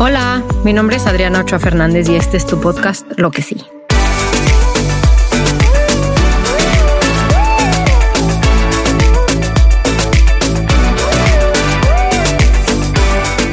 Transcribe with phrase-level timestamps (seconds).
[0.00, 3.56] Hola, mi nombre es Adriana Ochoa Fernández y este es tu podcast Lo que sí.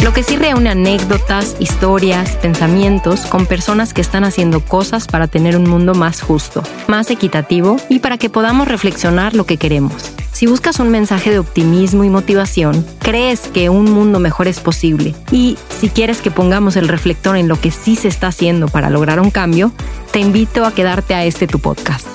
[0.04, 5.58] Lo que sí reúne anécdotas, historias, pensamientos con personas que están haciendo cosas para tener
[5.58, 10.15] un mundo más justo, más equitativo y para que podamos reflexionar lo que queremos.
[10.36, 15.16] Si buscas un mensaje de optimismo y motivación, crees que un mundo mejor es posible
[15.32, 18.90] y si quieres que pongamos el reflector en lo que sí se está haciendo para
[18.90, 19.72] lograr un cambio,
[20.12, 22.06] te invito a quedarte a este tu podcast.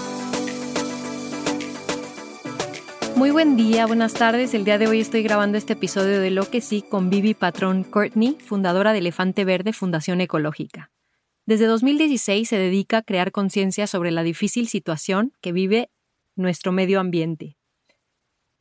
[3.16, 4.52] Muy buen día, buenas tardes.
[4.52, 7.84] El día de hoy estoy grabando este episodio de Lo que sí con Vivi Patrón
[7.84, 10.90] Courtney, fundadora de Elefante Verde Fundación Ecológica.
[11.46, 15.88] Desde 2016 se dedica a crear conciencia sobre la difícil situación que vive
[16.36, 17.56] nuestro medio ambiente.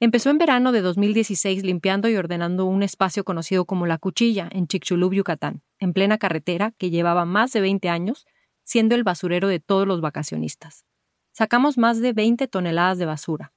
[0.02, 4.66] Empezó en verano de 2016 limpiando y ordenando un espacio conocido como La Cuchilla en
[4.68, 8.26] Chicxulub, Yucatán, en plena carretera que llevaba más de 20 años
[8.64, 10.86] siendo el basurero de todos los vacacionistas.
[11.34, 13.52] Sacamos más de 20 toneladas de basura.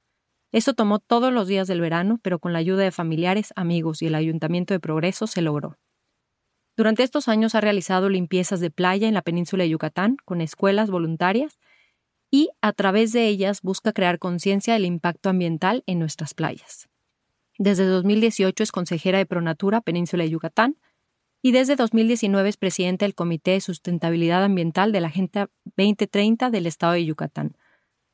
[0.51, 4.07] Esto tomó todos los días del verano, pero con la ayuda de familiares, amigos y
[4.07, 5.77] el Ayuntamiento de Progreso se logró.
[6.75, 10.89] Durante estos años ha realizado limpiezas de playa en la península de Yucatán con escuelas
[10.89, 11.57] voluntarias
[12.33, 16.89] y a través de ellas busca crear conciencia del impacto ambiental en nuestras playas.
[17.59, 20.77] Desde 2018 es consejera de Pronatura Península de Yucatán
[21.43, 26.65] y desde 2019 es presidenta del Comité de Sustentabilidad Ambiental de la Agenda 2030 del
[26.65, 27.55] Estado de Yucatán.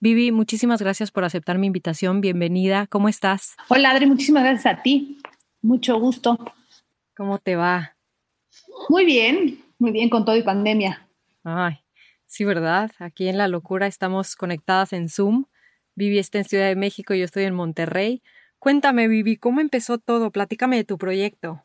[0.01, 2.19] Vivi, muchísimas gracias por aceptar mi invitación.
[2.19, 2.87] Bienvenida.
[2.87, 3.55] ¿Cómo estás?
[3.69, 4.05] Hola, Adri.
[4.05, 5.19] Muchísimas gracias a ti.
[5.61, 6.37] Mucho gusto.
[7.15, 7.95] ¿Cómo te va?
[8.89, 11.07] Muy bien, muy bien con todo y pandemia.
[11.45, 11.79] Ay,
[12.29, 12.91] Sí, ¿verdad?
[12.99, 15.45] Aquí en La Locura estamos conectadas en Zoom.
[15.95, 18.21] Vivi está en Ciudad de México y yo estoy en Monterrey.
[18.59, 20.29] Cuéntame, Vivi, ¿cómo empezó todo?
[20.29, 21.63] Platícame de tu proyecto.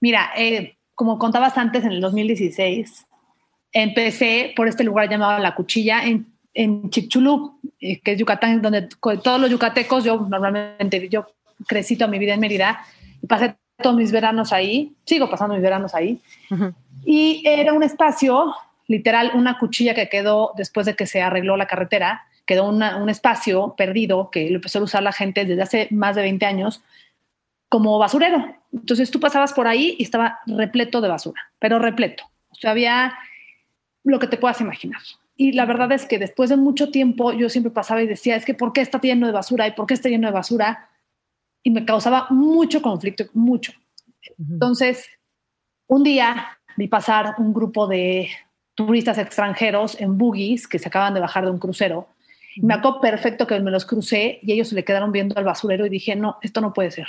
[0.00, 3.06] Mira, eh, como contabas antes, en el 2016,
[3.72, 8.88] empecé por este lugar llamado La Cuchilla en, en Chicxulub, eh, que es Yucatán, donde
[9.22, 11.26] todos los yucatecos, yo normalmente, yo
[11.68, 12.86] crecí toda mi vida en Mérida
[13.20, 16.22] y pasé todos mis veranos ahí, sigo pasando mis veranos ahí.
[17.04, 18.54] Y era un espacio
[18.88, 23.74] literal una cuchilla que quedó después de que se arregló la carretera, quedó un espacio
[23.76, 26.82] perdido que lo empezó a usar la gente desde hace más de 20 años
[27.68, 28.54] como basurero.
[28.72, 32.24] Entonces tú pasabas por ahí y estaba repleto de basura, pero repleto.
[32.50, 33.18] O sea, había
[34.04, 35.00] lo que te puedas imaginar.
[35.34, 38.44] Y la verdad es que después de mucho tiempo yo siempre pasaba y decía, es
[38.44, 39.66] que ¿por qué está lleno de basura?
[39.66, 40.88] ¿Y por qué está lleno de basura?
[41.64, 43.72] Y me causaba mucho conflicto, mucho.
[44.38, 45.08] Entonces,
[45.88, 48.28] un día vi pasar un grupo de
[48.76, 52.08] turistas extranjeros en buggies que se acaban de bajar de un crucero.
[52.54, 55.44] Y me acuerdo perfecto que me los crucé y ellos se le quedaron viendo al
[55.44, 57.08] basurero y dije, no, esto no puede ser.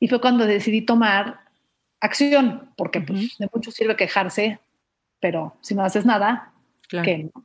[0.00, 1.40] Y fue cuando decidí tomar
[2.00, 4.60] acción, porque pues, de mucho sirve quejarse,
[5.20, 6.52] pero si no haces nada,
[6.88, 7.44] ¿qué no?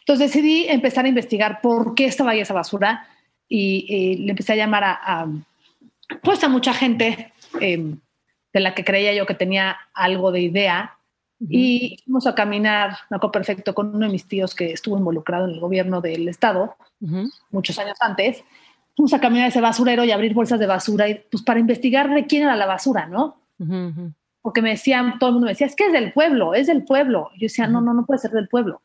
[0.00, 3.08] Entonces decidí empezar a investigar por qué estaba ahí esa basura
[3.48, 5.26] y, le empecé a llamar a,
[6.22, 7.98] pues a mucha gente em,
[8.52, 10.97] de la que creía yo que tenía algo de idea
[11.40, 15.46] y fuimos a caminar, me acuerdo perfecto, con uno de mis tíos que estuvo involucrado
[15.46, 16.76] en el gobierno del estado
[17.50, 18.42] muchos años antes.
[18.96, 22.26] Fuimos a caminar ese basurero y abrir bolsas de basura y, pues para investigar de
[22.26, 23.40] quién era la basura, ¿no?
[24.42, 26.84] Porque me decían, todo el mundo me decía, es que es del pueblo, es del
[26.84, 27.30] pueblo.
[27.34, 28.82] Y yo decía, no, no, no puede ser del pueblo.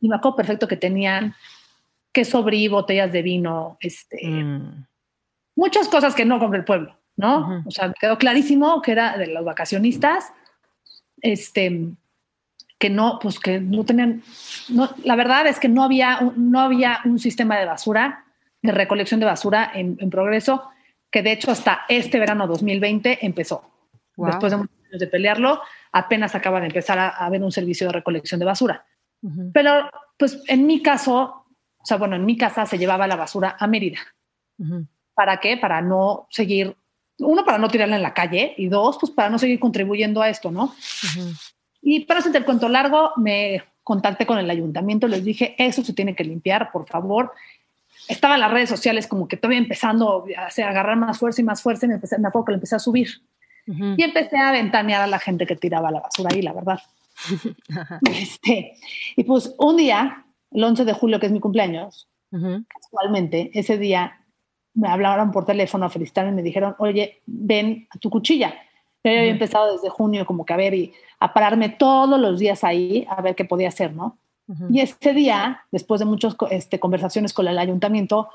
[0.00, 1.34] Y me acuerdo perfecto que tenían
[2.12, 4.86] queso brie, botellas de vino, este, mm.
[5.56, 7.62] muchas cosas que no compra el pueblo, ¿no?
[7.64, 10.32] O sea, quedó clarísimo que era de los vacacionistas
[11.22, 11.88] este,
[12.78, 14.22] que no, pues que no tenían,
[14.70, 18.24] no, la verdad es que no había, no había un sistema de basura,
[18.62, 20.70] de recolección de basura en, progreso,
[21.10, 23.64] que de hecho hasta este verano 2020 empezó.
[24.16, 25.60] Después de muchos años de pelearlo,
[25.92, 28.86] apenas acaba de empezar a, haber un servicio de recolección de basura.
[29.52, 31.44] Pero, pues en mi caso,
[31.76, 33.98] o sea, bueno, en mi casa se llevaba la basura a Mérida.
[35.14, 35.58] ¿Para qué?
[35.58, 36.74] Para no seguir
[37.20, 40.28] uno, para no tirarla en la calle y dos, pues para no seguir contribuyendo a
[40.28, 40.74] esto, ¿no?
[41.82, 45.92] Y para hacer el cuento largo, me contacté con el ayuntamiento, les dije, eso se
[45.92, 47.32] tiene que limpiar, por favor.
[48.08, 51.86] Estaban las redes sociales como que todavía empezando a, agarrar más fuerza y más fuerza
[51.86, 53.08] y me, empecé, me acuerdo que lo empecé a subir.
[53.66, 56.80] Y empecé a ventanear a la gente que tiraba la basura ahí, la verdad.
[58.10, 58.74] este,
[59.14, 64.19] y pues un día, el 11 de julio, que es mi cumpleaños, casualmente, ese día
[64.74, 68.54] me hablaron por teléfono a felicitarme y me dijeron, oye, ven a tu cuchilla.
[69.02, 72.64] Yo había empezado desde junio como que a ver y a pararme todos los días
[72.64, 74.18] ahí a ver qué podía hacer, ¿no?
[74.68, 78.28] Y ese día, después de muchas este, conversaciones con el ayuntamiento,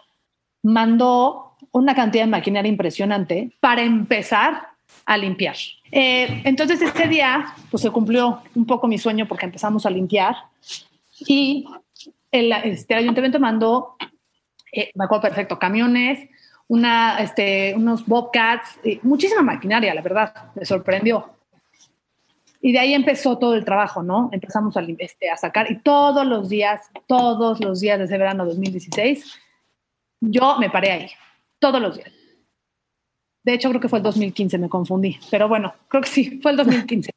[0.63, 4.69] mandó una cantidad de maquinaria impresionante para empezar
[5.05, 5.55] a limpiar.
[5.91, 10.35] Eh, entonces ese día, pues se cumplió un poco mi sueño porque empezamos a limpiar
[11.27, 11.65] y
[12.31, 13.95] el, este, ayuntamiento mandó,
[14.75, 16.29] eh, me acuerdo perfecto, camiones,
[16.67, 21.29] una, este, unos bobcats, muchísima maquinaria, la verdad, me sorprendió.
[22.59, 24.29] Y de ahí empezó todo el trabajo, ¿no?
[24.33, 28.43] Empezamos a, este, a sacar y todos los días, todos los días de ese verano
[28.45, 29.39] 2016,
[30.19, 31.11] yo me paré ahí,
[31.59, 32.11] todos los días.
[33.43, 36.51] De hecho, creo que fue el 2015, me confundí, pero bueno, creo que sí, fue
[36.51, 37.11] el 2015.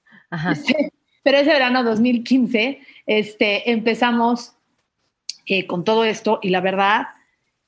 [0.53, 0.93] Este,
[1.25, 4.53] pero ese verano 2015 este, empezamos
[5.47, 7.07] eh, con todo esto y la verdad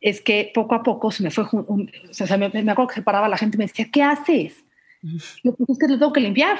[0.00, 3.28] es que poco a poco se me fue, o sea, me, acuerdo que se paraba
[3.28, 4.64] la gente y me decía, ¿qué haces?
[5.44, 6.58] Yo, pues es que lo tengo que limpiar.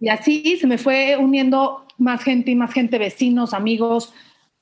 [0.00, 4.12] Y así se me fue uniendo más gente y más gente, vecinos, amigos,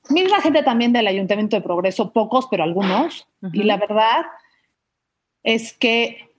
[0.09, 3.27] misma gente también del Ayuntamiento de Progreso, pocos, pero algunos.
[3.53, 4.25] Y la verdad
[5.43, 6.29] es que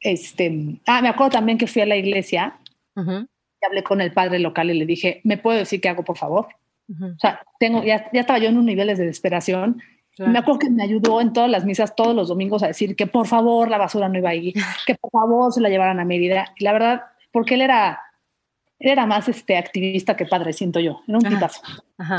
[0.00, 2.58] este, ah, me acuerdo también que fui a la iglesia
[2.96, 6.16] y hablé con el padre local y le dije, ¿me puedo decir qué hago, por
[6.16, 6.48] favor?
[6.88, 9.82] O sea, tengo, ya, ya, estaba yo en un nivel de desesperación.
[10.18, 13.06] Me acuerdo que me ayudó en todas las misas todos los domingos a decir que
[13.06, 14.52] por favor la basura no iba ahí,
[14.86, 16.52] que por favor se la llevaran a medida.
[16.56, 18.00] Y la verdad, porque él era,
[18.78, 21.00] él era más este, activista que padre, siento yo.
[21.06, 21.62] Era un tipazo.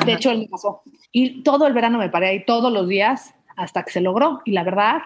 [0.06, 0.81] De hecho, él me pasó.
[1.12, 4.42] Y todo el verano me paré ahí todos los días hasta que se logró.
[4.45, 5.02] Y la verdad,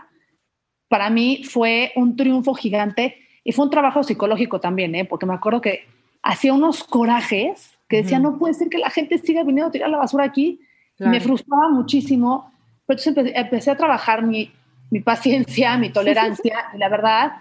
[0.87, 5.05] para mí fue un triunfo gigante y fue un trabajo psicológico también, ¿eh?
[5.05, 5.85] porque me acuerdo que
[6.21, 9.89] hacía unos corajes que decía, no puede ser que la gente siga viniendo a tirar
[9.89, 10.59] la basura aquí.
[10.99, 12.52] Me frustraba muchísimo,
[12.87, 14.51] entonces empecé, a trabajar mi,
[14.89, 17.31] mi paciencia, mi tolerancia y la verdad,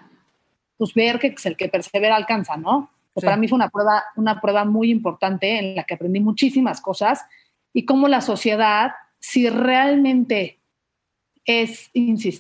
[0.77, 2.91] pues ver que el que persevera alcanza, ¿no?
[3.15, 7.25] Para mí fue una prueba, una prueba muy importante en la que aprendí muchísimas cosas
[7.73, 10.59] y cómo la sociedad, si realmente
[11.45, 11.91] es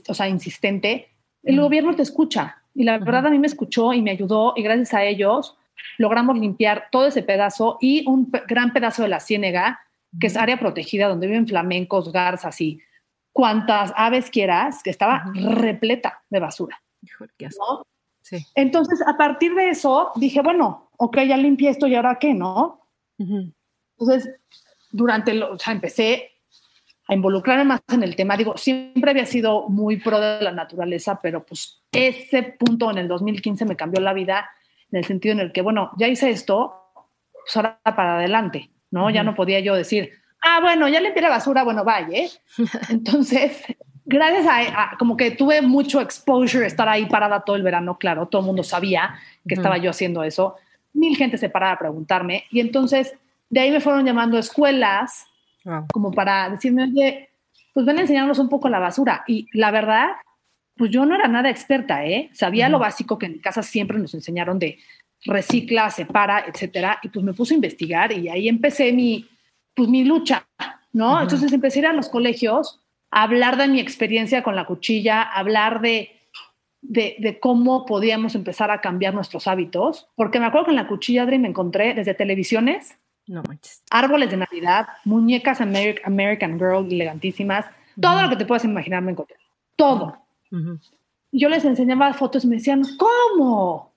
[0.08, 1.08] o sea, insistente,
[1.42, 2.62] el gobierno te escucha.
[2.74, 5.58] Y la verdad a mí me escuchó y me ayudó y gracias a ellos
[5.98, 9.80] logramos limpiar todo ese pedazo y un gran pedazo de la ciénega,
[10.18, 12.80] que es área protegida donde viven flamencos, garzas y
[13.32, 16.80] cuantas aves quieras, que estaba repleta de basura.
[18.54, 22.86] Entonces, a partir de eso, dije, bueno, ok, ya limpié esto y ahora qué, ¿no?
[23.18, 24.34] Entonces,
[24.90, 26.30] durante, lo, o sea, empecé
[27.08, 28.36] a involucrarme más en el tema.
[28.36, 33.08] Digo, siempre había sido muy pro de la naturaleza, pero pues ese punto en el
[33.08, 34.48] 2015 me cambió la vida
[34.90, 36.74] en el sentido en el que, bueno, ya hice esto,
[37.32, 39.10] pues ahora para adelante, ¿no?
[39.10, 42.18] Ya no podía yo decir, ah, bueno, ya limpié la basura, bueno, vaya.
[42.18, 42.30] ¿eh?
[42.90, 43.62] Entonces,
[44.04, 48.42] gracias a, como que tuve mucho exposure, estar ahí parada todo el verano, claro, todo
[48.42, 49.14] el mundo sabía
[49.46, 50.56] que estaba yo haciendo eso.
[50.92, 53.14] Mil gente se paraba a preguntarme y entonces
[53.48, 55.26] de ahí me fueron llamando escuelas
[55.92, 57.30] como para decirme, oye,
[57.72, 59.24] pues ven a enseñarnos un poco la basura.
[59.26, 60.08] Y la verdad,
[60.76, 62.30] pues yo no era nada experta, ¿eh?
[62.32, 64.78] Sabía lo básico que en casa siempre nos enseñaron de
[65.24, 66.98] recicla, separa, etcétera.
[67.02, 69.28] Y pues me puse a investigar y ahí empecé mi,
[69.74, 70.46] pues mi lucha,
[70.92, 71.20] ¿no?
[71.20, 72.80] Entonces empecé a ir a los colegios
[73.10, 76.18] a hablar de mi experiencia con la cuchilla, a hablar de,
[76.80, 80.08] de, de, cómo podíamos empezar a cambiar nuestros hábitos.
[80.14, 82.96] Porque me acuerdo que en la cuchilla, Adri, me encontré desde televisiones
[83.26, 83.82] no manches.
[83.90, 87.66] Árboles de Navidad, muñecas American Girl elegantísimas,
[88.00, 89.36] todo lo que te puedas imaginar me encontré.
[89.76, 90.18] Todo.
[91.30, 93.92] Yo les enseñaba fotos y me decían, ¿cómo?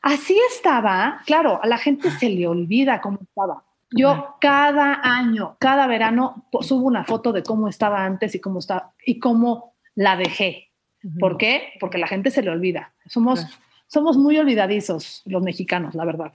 [0.00, 1.20] Así estaba.
[1.26, 3.62] Claro, a la gente se le olvida cómo estaba.
[3.90, 8.92] Yo cada año, cada verano, subo una foto de cómo estaba antes y cómo está
[9.04, 10.70] y cómo la dejé.
[11.18, 11.72] ¿Por qué?
[11.80, 12.92] Porque la gente se le olvida.
[13.06, 13.46] Somos,
[13.86, 16.32] somos muy olvidadizos los mexicanos, la verdad.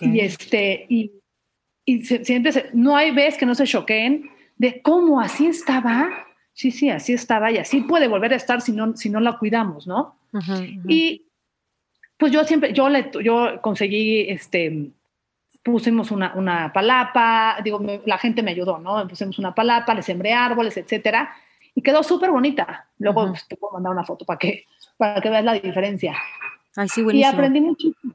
[0.00, 1.12] Y este, y
[1.88, 4.28] y siempre no hay vez que no se choqueen
[4.58, 6.10] de cómo así estaba.
[6.52, 9.38] Sí, sí, así estaba y así puede volver a estar si no, si no la
[9.38, 10.18] cuidamos, ¿no?
[10.86, 11.24] Y
[12.18, 14.90] pues yo siempre, yo, le, yo conseguí, este,
[15.62, 19.06] pusimos una, una palapa, digo, la gente me ayudó, ¿no?
[19.08, 21.30] Pusimos una palapa, le sembré árboles, etcétera,
[21.74, 22.88] y quedó súper bonita.
[22.98, 24.64] Luego pues, te puedo mandar una foto para que,
[24.96, 26.16] para que veas la diferencia.
[26.76, 27.30] Ay, sí, buenísimo.
[27.30, 28.14] Y aprendí muchísimo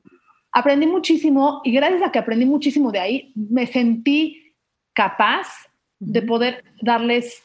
[0.54, 4.54] aprendí muchísimo y gracias a que aprendí muchísimo de ahí, me sentí
[4.94, 5.48] capaz
[6.00, 7.44] de poder darles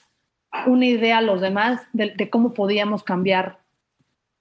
[0.67, 3.61] una idea a los demás de, cómo podíamos cambiar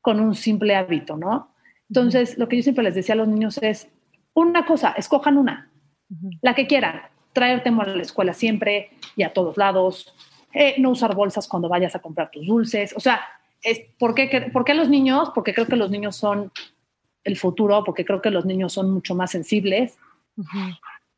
[0.02, 1.54] con un simple hábito, ¿no?
[1.90, 3.88] Entonces, lo que yo siempre les decía a los niños es,
[4.46, 5.70] una cosa, escojan una,
[6.42, 7.02] la que quieran,
[7.34, 10.14] traerte a la escuela siempre y a todos lados,
[10.54, 13.22] eh, no usar bolsas cuando vayas a comprar tus dulces, o sea,
[13.62, 15.32] es, ¿por, qué, ¿por qué los niños?
[15.34, 16.52] Porque creo que los niños son
[17.24, 19.98] el futuro, porque creo que los niños son mucho más sensibles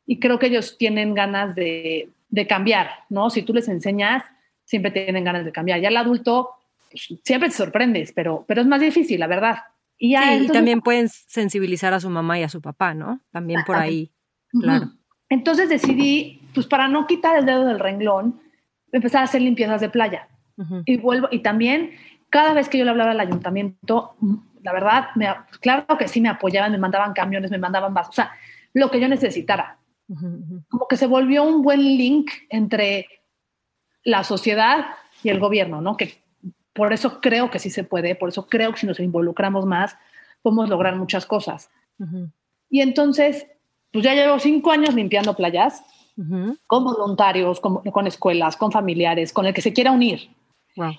[0.06, 2.10] y creo que ellos tienen ganas de,
[2.48, 3.28] cambiar, ¿no?
[3.28, 4.24] Si tú les enseñas,
[4.64, 5.80] siempre tienen ganas de cambiar.
[5.80, 6.50] Ya el adulto,
[6.90, 9.58] pues, siempre te sorprendes, pero, pero es más difícil, la verdad.
[10.02, 13.20] Y, sí, y también pueden sensibilizar a su mamá y a su papá, ¿no?
[13.30, 14.10] También por ahí,
[14.48, 14.92] claro.
[15.28, 18.40] Entonces decidí, pues para no quitar el dedo del renglón,
[18.92, 20.28] empezar a hacer limpiezas de playa.
[20.84, 21.92] Y vuelvo, y también
[22.30, 24.16] cada vez que yo le hablaba al ayuntamiento,
[24.62, 25.26] la verdad, me,
[25.60, 28.32] claro que sí me apoyaban, me mandaban camiones, me mandaban vasos, o sea,
[28.72, 29.78] lo que yo necesitara.
[30.68, 33.06] Como que se volvió un buen link entre
[34.02, 34.86] la sociedad
[35.22, 35.96] y el gobierno, ¿no?
[35.96, 36.22] Que
[36.72, 39.96] por eso creo que sí se puede, por eso creo que si nos involucramos más,
[40.42, 41.70] podemos lograr muchas cosas.
[42.70, 43.46] Y entonces,
[43.92, 45.82] pues ya llevo cinco años limpiando playas
[46.66, 50.30] con voluntarios, con, con, escuelas, con familiares, con el que se quiera unir.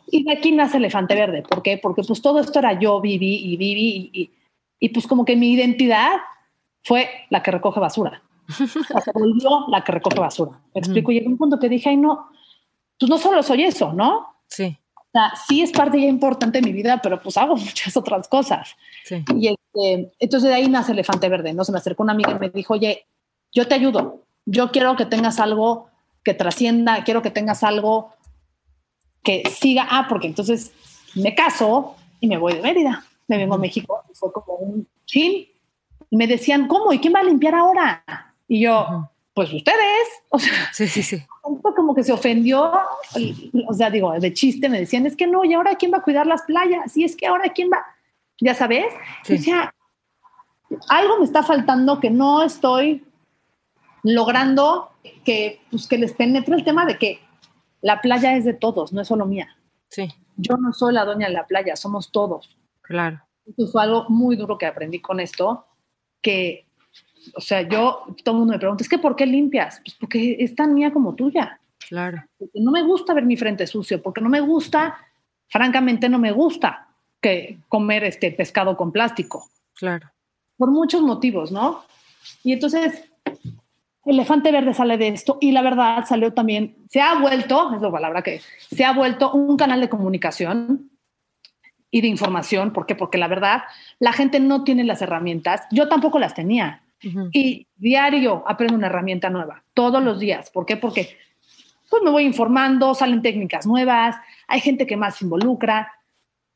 [0.07, 1.43] Y de aquí nace Elefante Verde.
[1.43, 1.77] ¿Por qué?
[1.77, 4.31] Porque pues todo esto era yo, viví y viví y,
[4.79, 6.19] y, pues como que mi identidad
[6.83, 8.21] fue la que recoge basura.
[9.13, 10.59] volvió la que recoge basura.
[10.73, 11.11] Me explico.
[11.11, 12.27] Y llegó un punto que dije, ay no,
[12.99, 14.27] pues no solo soy eso, ¿no?
[14.47, 14.77] Sí.
[15.13, 18.29] O sea, sí es parte ya importante de mi vida, pero pues hago muchas otras
[18.29, 18.75] cosas.
[19.03, 19.23] Sí.
[19.35, 21.65] Y este, entonces de ahí nace Elefante Verde, ¿no?
[21.65, 23.05] Se me acercó una amiga y me dijo, oye,
[23.51, 24.23] yo te ayudo.
[24.45, 25.89] Yo quiero que tengas algo
[26.23, 28.13] que trascienda, quiero que tengas algo
[29.23, 30.71] que siga, ah, porque entonces
[31.15, 34.87] me caso y me voy de Mérida, me vengo a México, y fue como un
[35.05, 35.47] chin,
[36.09, 36.93] y me decían, ¿cómo?
[36.93, 38.03] ¿Y quién va a limpiar ahora?
[38.47, 41.23] Y yo, pues ustedes, o sea, sí, sí, sí.
[41.75, 42.71] como que se ofendió,
[43.67, 46.03] o sea, digo, de chiste me decían, es que no, ¿y ahora quién va a
[46.03, 46.95] cuidar las playas?
[46.97, 47.85] Y es que ahora quién va,
[48.39, 48.93] ya sabes,
[49.29, 49.73] o sea,
[50.89, 53.05] algo me está faltando que no estoy
[54.03, 54.91] logrando
[55.25, 57.19] que, pues, que les penetre el tema de que
[57.81, 59.57] la playa es de todos, no es solo mía.
[59.89, 60.13] Sí.
[60.37, 62.57] Yo no soy la dueña de la playa, somos todos.
[62.81, 63.21] Claro.
[63.45, 65.65] Eso fue algo muy duro que aprendí con esto,
[66.21, 66.67] que,
[67.35, 69.81] o sea, yo, todo el mundo me pregunta, es que ¿por qué limpias?
[69.83, 71.59] Pues porque es tan mía como tuya.
[71.87, 72.23] Claro.
[72.37, 74.97] Porque no me gusta ver mi frente sucio, porque no me gusta,
[75.47, 76.87] francamente no me gusta
[77.19, 79.49] que comer este pescado con plástico.
[79.75, 80.09] Claro.
[80.57, 81.83] Por muchos motivos, ¿no?
[82.43, 83.11] Y entonces
[84.05, 87.91] Elefante Verde sale de esto y la verdad salió también, se ha vuelto, es la
[87.91, 90.89] palabra que se ha vuelto un canal de comunicación
[91.91, 92.71] y de información.
[92.71, 92.95] ¿Por qué?
[92.95, 93.63] Porque la verdad,
[93.99, 95.63] la gente no tiene las herramientas.
[95.71, 96.81] Yo tampoco las tenía.
[97.31, 100.51] Y diario aprendo una herramienta nueva, todos los días.
[100.51, 100.77] ¿Por qué?
[100.77, 101.17] Porque
[101.89, 104.15] pues me voy informando, salen técnicas nuevas,
[104.47, 105.91] hay gente que más se involucra.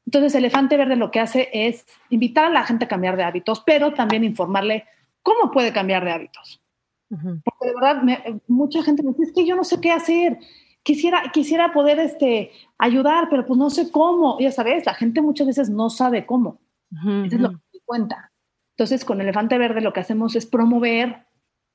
[0.05, 3.61] Entonces, Elefante Verde lo que hace es invitar a la gente a cambiar de hábitos,
[3.65, 4.85] pero también informarle
[5.23, 6.61] cómo puede cambiar de hábitos.
[7.09, 8.03] Porque de verdad,
[8.47, 10.39] mucha gente me dice, es que yo no sé qué hacer.
[10.83, 14.39] Quisiera, quisiera poder este, ayudar, pero pues no sé cómo.
[14.39, 16.59] Ya sabes, la gente muchas veces no sabe cómo.
[16.91, 18.31] Eso es lo que me cuenta.
[18.77, 21.25] Entonces, con Elefante Verde lo que hacemos es promover,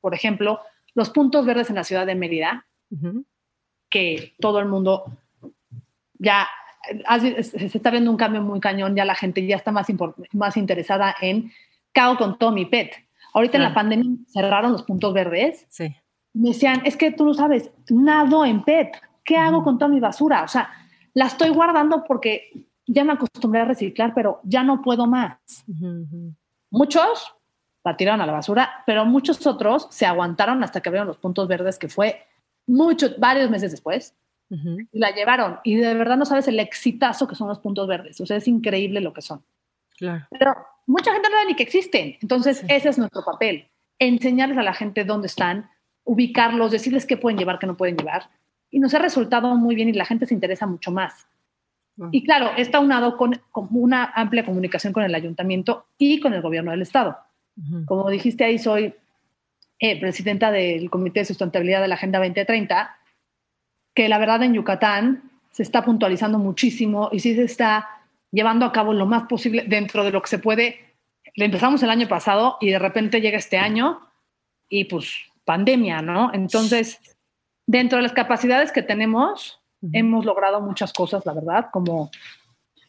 [0.01, 0.61] por ejemplo,
[0.95, 2.67] los puntos verdes en la ciudad de Mérida,
[3.89, 5.05] que todo el mundo
[6.19, 6.47] ya
[7.19, 9.87] se está viendo un cambio muy cañón, ya la gente ya está más,
[10.33, 11.53] más interesada en
[11.93, 12.93] ¿qué hago con todo mi pet?
[13.33, 15.67] Ahorita en la pandemia cerraron los puntos verdes.
[15.69, 15.95] Sí.
[16.33, 18.97] Me decían, es que tú no sabes, nado en PET.
[19.25, 20.43] ¿Qué hago con toda mi basura?
[20.43, 20.71] O sea,
[21.15, 25.39] la estoy guardando porque ya me acostumbré a reciclar, pero ya no puedo más.
[26.71, 27.35] Muchos
[27.85, 31.49] la tiraron a la basura, pero muchos otros se aguantaron hasta que abrieron los puntos
[31.49, 32.27] verdes, que fue
[32.67, 34.15] mucho, varios meses después,
[34.51, 35.61] y la llevaron.
[35.63, 38.21] Y de verdad no sabes el exitazo que son los puntos verdes.
[38.21, 39.43] O sea, es increíble lo que son.
[39.97, 40.27] Claro.
[40.31, 40.55] Pero
[40.87, 42.17] mucha gente no sabe ni que existen.
[42.21, 43.69] Entonces, ese es nuestro papel.
[43.99, 45.71] Enseñarles a la gente dónde están,
[46.05, 48.29] ubicarlos, decirles qué pueden llevar, qué no pueden llevar.
[48.71, 51.29] Y nos ha resultado muy bien y la gente se interesa mucho más.
[52.13, 56.71] Y claro, está unado con, una amplia comunicación con el ayuntamiento y con el gobierno
[56.71, 57.19] del estado.
[57.85, 58.95] Como dijiste ahí, soy
[59.79, 62.97] eh, presidenta del Comité de Sustentabilidad de la Agenda 2030,
[63.95, 67.89] que la verdad en Yucatán se está puntualizando muchísimo y sí se está
[68.31, 70.95] llevando a cabo lo más posible dentro de lo que se puede.
[71.35, 74.01] Le empezamos el año pasado y de repente llega este año
[74.69, 75.15] y pues
[75.45, 76.33] pandemia, ¿no?
[76.33, 76.99] Entonces,
[77.67, 79.60] dentro de las capacidades que tenemos,
[79.93, 82.11] hemos logrado muchas cosas, la verdad, como,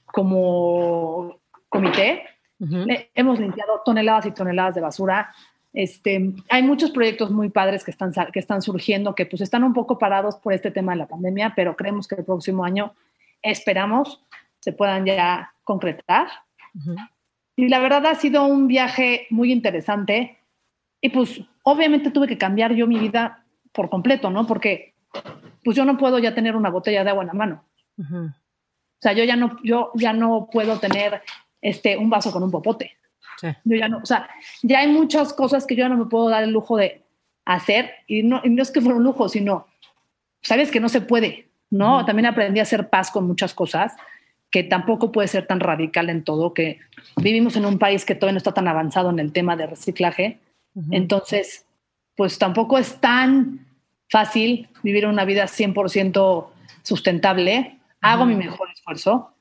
[0.06, 2.24] como comité.
[3.16, 5.34] hemos limpiado toneladas y toneladas de basura.
[5.74, 9.74] Este, hay muchos proyectos muy padres que están, que están surgiendo, que pues están un
[9.74, 12.94] poco parados por este tema de la pandemia, pero creemos que el próximo año
[13.42, 14.24] esperamos
[14.62, 16.28] se puedan ya concretar.
[17.56, 20.38] Y la verdad ha sido un viaje muy interesante.
[21.02, 24.46] Y pues obviamente tuve que cambiar yo mi vida por completo, ¿no?
[24.46, 24.94] Porque
[25.64, 27.64] pues yo no puedo ya tener una botella de agua en la mano.
[27.98, 31.22] O sea, yo ya no, yo ya no puedo tener
[31.62, 32.98] este, un vaso con un popote.
[33.64, 34.30] Yo ya no, o sea,
[34.62, 37.02] ya hay muchas cosas que yo no me puedo dar el lujo de
[37.46, 39.68] hacer y no, no es que fuera un lujo, sino
[40.44, 42.06] sabes que no se puede, ¿no?
[42.06, 43.96] También aprendí a hacer paz con muchas cosas
[44.52, 46.80] que tampoco puede ser tan radical en todo, que
[47.16, 50.40] vivimos en un país que todavía no está tan avanzado en el tema de reciclaje.
[50.92, 51.66] Entonces,
[52.16, 53.66] pues tampoco es tan
[54.12, 56.48] fácil vivir una vida 100%
[56.84, 57.80] sustentable.
[58.02, 59.34] Hago mi mejor esfuerzo,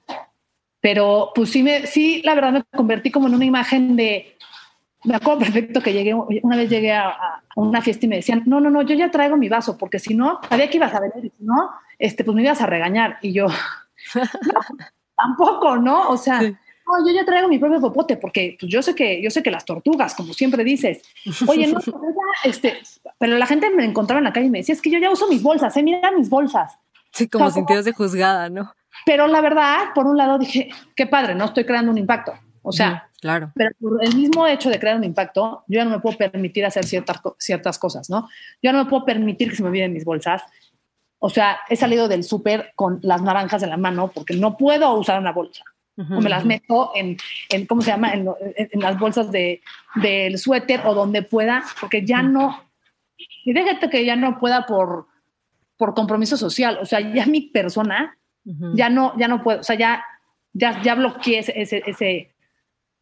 [0.80, 4.36] pero pues sí, me, sí, la verdad me convertí como en una imagen de,
[5.04, 8.60] me acuerdo perfecto que llegué, una vez llegué a, una fiesta y me decían, no,
[8.60, 11.24] no, no, yo ya traigo mi vaso, porque si no, sabía que ibas a venir,
[11.24, 13.18] y si no, este, pues me ibas a regañar.
[13.22, 13.46] Y yo,
[15.16, 16.08] tampoco, ¿no?
[16.10, 16.40] O sea,
[16.98, 19.50] no, yo ya traigo mi propio popote, porque pues, yo sé que, yo sé que
[19.50, 21.02] las tortugas, como siempre dices,
[21.46, 22.00] oye, no, pero,
[22.44, 22.78] este,
[23.18, 25.10] pero la gente me encontraba en la calle y me decía, es que yo ya
[25.10, 26.78] uso mis bolsas, eh, mira mis bolsas.
[27.12, 28.72] Sí, como sentidos de juzgada, ¿no?
[29.06, 32.32] Pero la verdad, por un lado dije, qué padre, no estoy creando un impacto.
[32.62, 33.52] O sea, claro.
[33.54, 36.66] pero por el mismo hecho de crear un impacto, yo ya no me puedo permitir
[36.66, 38.28] hacer ciertas, ciertas cosas, ¿no?
[38.62, 40.42] Yo no me puedo permitir que se me olviden mis bolsas.
[41.18, 44.92] O sea, he salido del súper con las naranjas en la mano porque no puedo
[44.94, 45.64] usar una bolsa.
[46.10, 47.16] O me las meto en,
[47.48, 48.12] en ¿cómo se llama?
[48.12, 48.26] En,
[48.56, 49.60] en, las bolsas de,
[49.96, 52.62] del suéter o donde pueda, porque ya no,
[53.44, 55.06] y déjate que ya no pueda por,
[55.76, 56.78] por compromiso social.
[56.80, 58.16] O sea, ya mi persona
[58.74, 60.04] ya no, ya no puedo, o sea, ya,
[60.52, 62.34] ya, ya bloqueé ese, ese,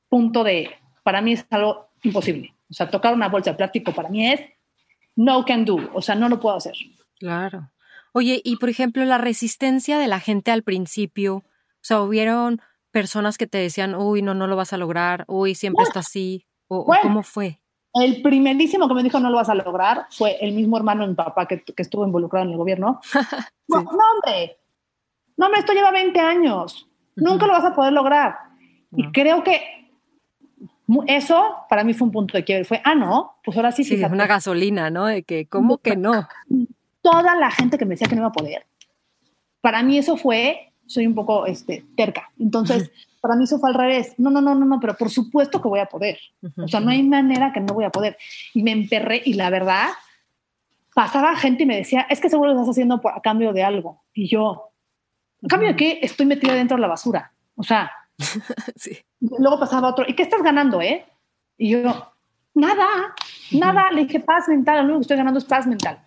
[0.08, 0.70] punto de,
[1.02, 2.54] para mí es algo imposible.
[2.70, 4.40] O sea, tocar una bolsa de plástico para mí es
[5.16, 6.74] no can do, o sea, no lo puedo hacer.
[7.18, 7.70] Claro.
[8.12, 11.44] Oye, y por ejemplo, la resistencia de la gente al principio, o
[11.82, 12.60] sea, hubieron
[12.90, 16.46] personas que te decían, uy, no, no lo vas a lograr, uy, siempre está así,
[16.68, 17.60] o, cómo fue.
[17.94, 21.08] El primerísimo que me dijo no lo vas a lograr fue el mismo hermano de
[21.08, 23.00] mi papá que, que estuvo involucrado en el gobierno.
[23.68, 24.58] no, no, hombre,
[25.36, 28.36] no, hombre, esto lleva 20 años, nunca lo vas a poder lograr.
[28.92, 29.78] Y creo que
[31.06, 32.64] eso para mí fue un punto de quiebre.
[32.64, 34.02] Fue, ah, no, pues ahora sí, sí.
[34.02, 35.06] una gasolina, ¿no?
[35.06, 36.26] De que, ¿cómo que no?
[37.02, 38.64] Toda la gente que me decía que no iba a poder.
[39.60, 42.30] Para mí eso fue, soy un poco este, terca.
[42.38, 44.14] Entonces, para mí eso fue al revés.
[44.18, 46.18] No, no, no, no, no, pero por supuesto que voy a poder.
[46.56, 48.16] O sea, no hay manera que no voy a poder.
[48.54, 49.88] Y me emperré y la verdad,
[50.94, 54.02] pasaba gente y me decía, es que seguro lo estás haciendo a cambio de algo.
[54.14, 54.70] Y yo,
[55.44, 55.98] ¿a cambio de qué?
[56.02, 57.32] Estoy metida dentro de la basura.
[57.54, 57.90] O sea,
[58.76, 58.98] sí.
[59.20, 61.04] luego pasaba otro, ¿y qué estás ganando, eh?
[61.56, 62.12] Y yo,
[62.54, 62.86] nada,
[63.52, 63.90] nada.
[63.92, 66.00] Le dije, paz mental, lo único que estoy ganando es paz mental.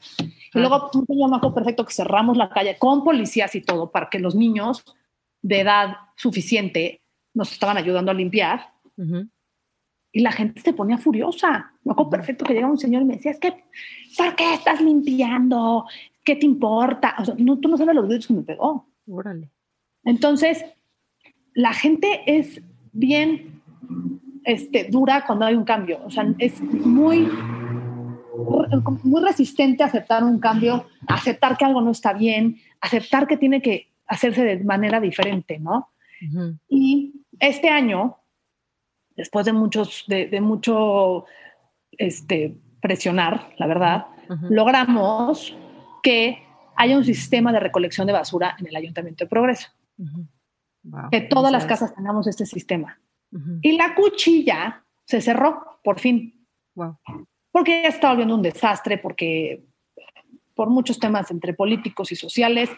[0.54, 4.10] Y luego, yo me acuerdo perfecto que cerramos la calle con policías y todo para
[4.10, 4.84] que los niños
[5.42, 7.02] de edad suficiente
[7.34, 8.74] nos estaban ayudando a limpiar.
[10.12, 11.72] Y la gente se ponía furiosa.
[11.84, 13.64] Me acuerdo perfecto que llegaba un señor y me decía, es que,
[14.18, 15.86] ¿por qué estás limpiando?
[16.24, 17.16] ¿Qué te importa?
[17.20, 18.88] O sea, no, tú no sabes los gritos que me pegó.
[19.08, 19.50] Órale.
[20.04, 20.66] Entonces,
[21.54, 22.62] la gente es
[22.92, 23.62] bien
[24.44, 26.00] este, dura cuando hay un cambio.
[26.06, 27.28] O sea, es muy,
[29.04, 33.62] muy resistente a aceptar un cambio, aceptar que algo no está bien, aceptar que tiene
[33.62, 35.90] que hacerse de manera diferente, ¿no?
[36.68, 38.18] Y este año,
[39.16, 41.26] después de muchos, de, mucho
[41.92, 44.06] este, presionar, la verdad,
[44.50, 45.56] logramos
[46.04, 46.44] que
[46.76, 49.70] haya un sistema de recolección de basura en el Ayuntamiento de Progreso.
[51.12, 53.00] que todas las casas tengamos este sistema.
[53.62, 56.48] Y la cuchilla se cerró, por fin.
[57.52, 59.64] Porque ya estaba volviendo un desastre, porque
[60.56, 62.70] por muchos temas entre políticos y sociales.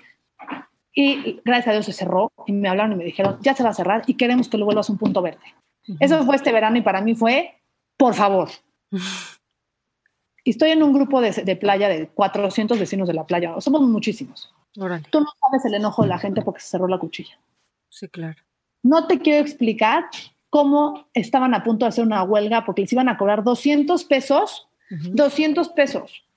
[0.93, 3.69] Y gracias a Dios se cerró y me hablaron y me dijeron, ya se va
[3.69, 5.43] a cerrar y queremos que lo vuelvas un punto verde.
[5.99, 7.59] Eso fue este verano y para mí fue,
[7.97, 8.49] por favor.
[10.45, 13.55] Y estoy en un grupo de, de, playa de 400 vecinos de la playa.
[13.61, 14.53] Somos muchísimos.
[14.73, 17.39] Tú no sabes el enojo de la gente porque se cerró la cuchilla.
[17.87, 18.35] Sí, claro.
[18.83, 20.03] No te quiero explicar
[20.53, 24.69] cómo estaban a punto de hacer una huelga porque les iban a cobrar 200 pesos,
[24.91, 26.27] 200 pesos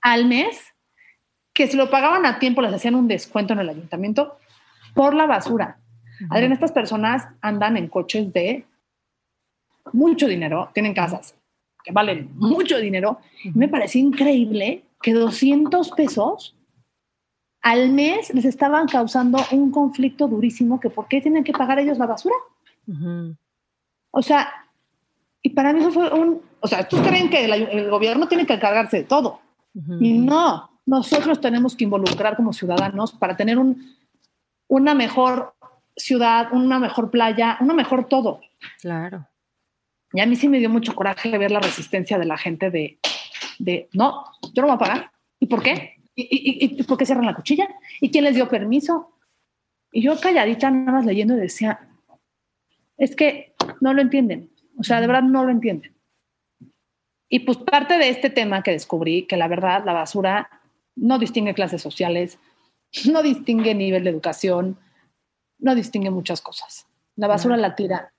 [0.00, 0.74] al mes,
[1.52, 4.38] que si lo pagaban a tiempo les hacían un descuento en el ayuntamiento
[4.92, 5.78] por la basura.
[6.30, 8.66] Adrián, estas personas andan en coches de
[9.92, 11.36] mucho dinero, tienen casas,
[11.84, 13.20] que valen mucho dinero.
[13.54, 16.56] Me pareció increíble que 200 pesos
[17.60, 21.98] al mes les estaban causando un conflicto durísimo que por qué tienen que pagar ellos
[21.98, 22.34] la basura.
[24.10, 24.52] O sea,
[25.42, 28.54] y para mí eso fue un, o sea, ¿tú creen que el, gobierno tiene que
[28.54, 29.40] encargarse de todo?
[30.00, 33.96] Y no, nosotros tenemos que involucrar como ciudadanos para tener un,
[34.68, 35.54] una mejor
[35.96, 38.40] ciudad, una mejor playa, una mejor todo.
[38.80, 39.26] Claro.
[40.12, 42.98] Y a mí sí me dio mucho coraje ver la resistencia de la gente de,
[43.58, 45.10] de no, yo no voy a pagar.
[45.40, 45.96] ¿Y por qué?
[46.14, 47.66] ¿Y, y, por qué cierran la cuchilla?
[48.00, 49.16] ¿Y quién les dio permiso?
[49.90, 51.88] Y yo calladita, nada más leyendo, decía,
[53.02, 54.48] es que no lo entienden.
[54.78, 55.92] O sea, de verdad no lo entienden.
[57.28, 60.48] Y pues parte de este tema que descubrí, que la verdad la basura
[60.94, 62.38] no distingue clases sociales,
[63.10, 64.78] no distingue nivel de educación,
[65.58, 66.86] no distingue muchas cosas.
[67.16, 68.12] La basura la tira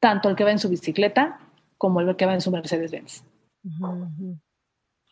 [0.00, 1.38] tanto el que va en su bicicleta
[1.78, 3.22] como el que va en su Mercedes-Benz.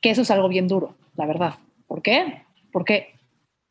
[0.03, 1.55] Que eso es algo bien duro, la verdad.
[1.87, 2.44] ¿Por qué?
[2.72, 3.19] Porque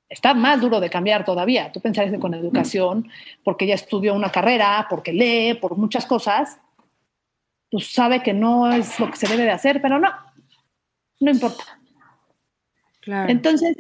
[0.10, 1.72] está más duro de cambiar todavía.
[1.72, 3.10] Tú pensarías que con educación,
[3.44, 6.60] porque ya estudió una carrera, porque lee, por muchas cosas,
[7.70, 10.10] pues sabe que no es lo que se debe de hacer, pero no,
[11.20, 11.64] no importa.
[13.06, 13.78] Entonces,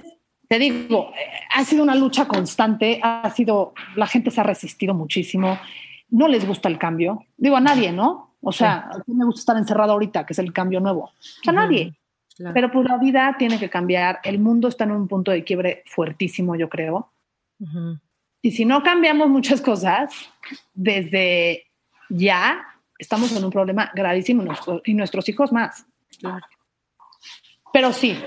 [0.48, 1.12] te digo,
[1.54, 5.60] ha sido una lucha constante, ha sido, la gente se ha resistido muchísimo,
[6.10, 8.36] no les gusta el cambio, digo a nadie, ¿no?
[8.42, 11.12] O sea, a mí me gusta estar encerrado ahorita, que es el cambio nuevo.
[11.46, 11.94] A nadie.
[12.54, 15.84] Pero pues la vida tiene que cambiar, el mundo está en un punto de quiebre
[15.86, 17.12] fuertísimo, yo creo.
[18.41, 20.12] Y si no cambiamos muchas cosas,
[20.73, 21.65] desde
[22.10, 22.65] ya
[22.97, 24.43] estamos en un problema gravísimo
[24.86, 25.86] y nuestros hijos más.
[27.73, 28.17] Pero sí,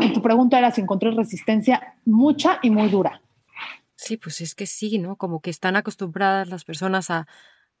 [0.00, 3.20] y tu pregunta era si encontré resistencia mucha y muy dura.
[3.94, 5.16] Sí, pues es que sí, ¿no?
[5.16, 7.26] Como que están acostumbradas las personas a,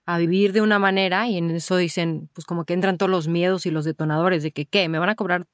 [0.04, 3.28] a vivir de una manera y en eso dicen, pues como que entran todos los
[3.28, 4.88] miedos y los detonadores de que, ¿qué?
[4.88, 5.46] ¿Me van a cobrar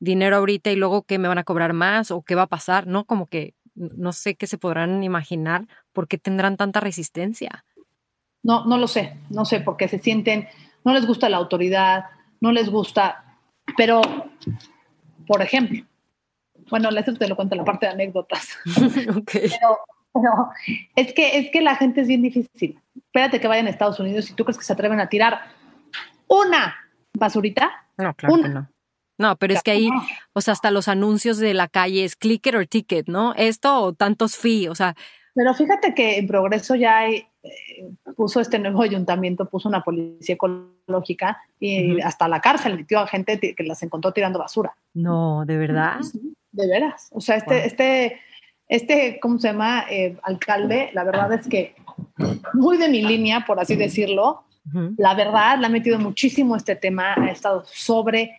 [0.00, 2.86] dinero ahorita y luego qué me van a cobrar más o qué va a pasar?
[2.86, 3.04] ¿No?
[3.04, 7.64] Como que no sé qué se podrán imaginar por qué tendrán tanta resistencia.
[8.42, 10.48] No, no lo sé, no sé, porque se sienten,
[10.84, 12.06] no les gusta la autoridad,
[12.40, 13.36] no les gusta,
[13.76, 14.00] pero
[15.26, 15.84] por ejemplo,
[16.70, 18.58] bueno, eso te lo cuento la parte de anécdotas.
[20.14, 20.48] Pero,
[20.96, 22.80] es, que, es que la gente es bien difícil.
[22.96, 25.40] Espérate que vayan a Estados Unidos y tú crees que se atreven a tirar
[26.26, 26.74] una
[27.16, 27.86] basurita.
[27.96, 28.68] No, claro que no.
[29.18, 29.90] No, pero es que ahí,
[30.32, 33.34] o sea, hasta los anuncios de la calle es clicker or ticket, ¿no?
[33.34, 34.94] Esto o tantos fee, o sea.
[35.34, 40.36] Pero fíjate que en progreso ya hay, eh, puso este nuevo ayuntamiento, puso una policía
[40.36, 44.74] ecológica y hasta la cárcel metió a gente que las encontró tirando basura.
[44.94, 46.00] No, ¿de verdad?
[46.52, 47.08] de veras.
[47.12, 48.20] O sea, este, este,
[48.68, 49.84] este, ¿cómo se llama?
[49.90, 51.74] Eh, alcalde, la verdad es que
[52.54, 54.44] muy de mi línea, por así decirlo.
[54.98, 58.38] La verdad, le ha metido muchísimo este tema, ha estado sobre,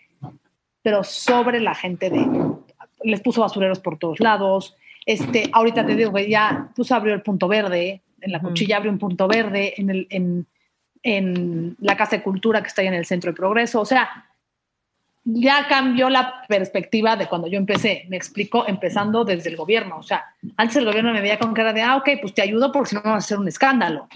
[0.81, 2.27] pero sobre la gente de,
[3.03, 4.75] les puso basureros por todos lados.
[5.05, 8.91] Este, ahorita te digo que ya puso abrió el punto verde, en la cuchilla abrió
[8.91, 10.45] un punto verde, en, el, en,
[11.03, 13.81] en la Casa de Cultura que está ahí en el Centro de Progreso.
[13.81, 14.29] O sea,
[15.23, 18.05] ya cambió la perspectiva de cuando yo empecé.
[18.09, 19.97] Me explico, empezando desde el gobierno.
[19.97, 20.25] O sea,
[20.57, 22.95] antes el gobierno me veía con cara de, ah, ok, pues te ayudo porque si
[22.95, 24.07] no vamos a hacer un escándalo.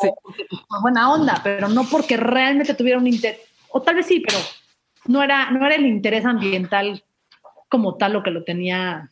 [0.00, 0.10] sí.
[0.22, 4.38] Pues, buena onda, pero no porque realmente tuviera un interés, o tal vez sí, pero
[5.06, 7.04] no era, no era el interés ambiental
[7.68, 9.10] como tal lo que lo tenía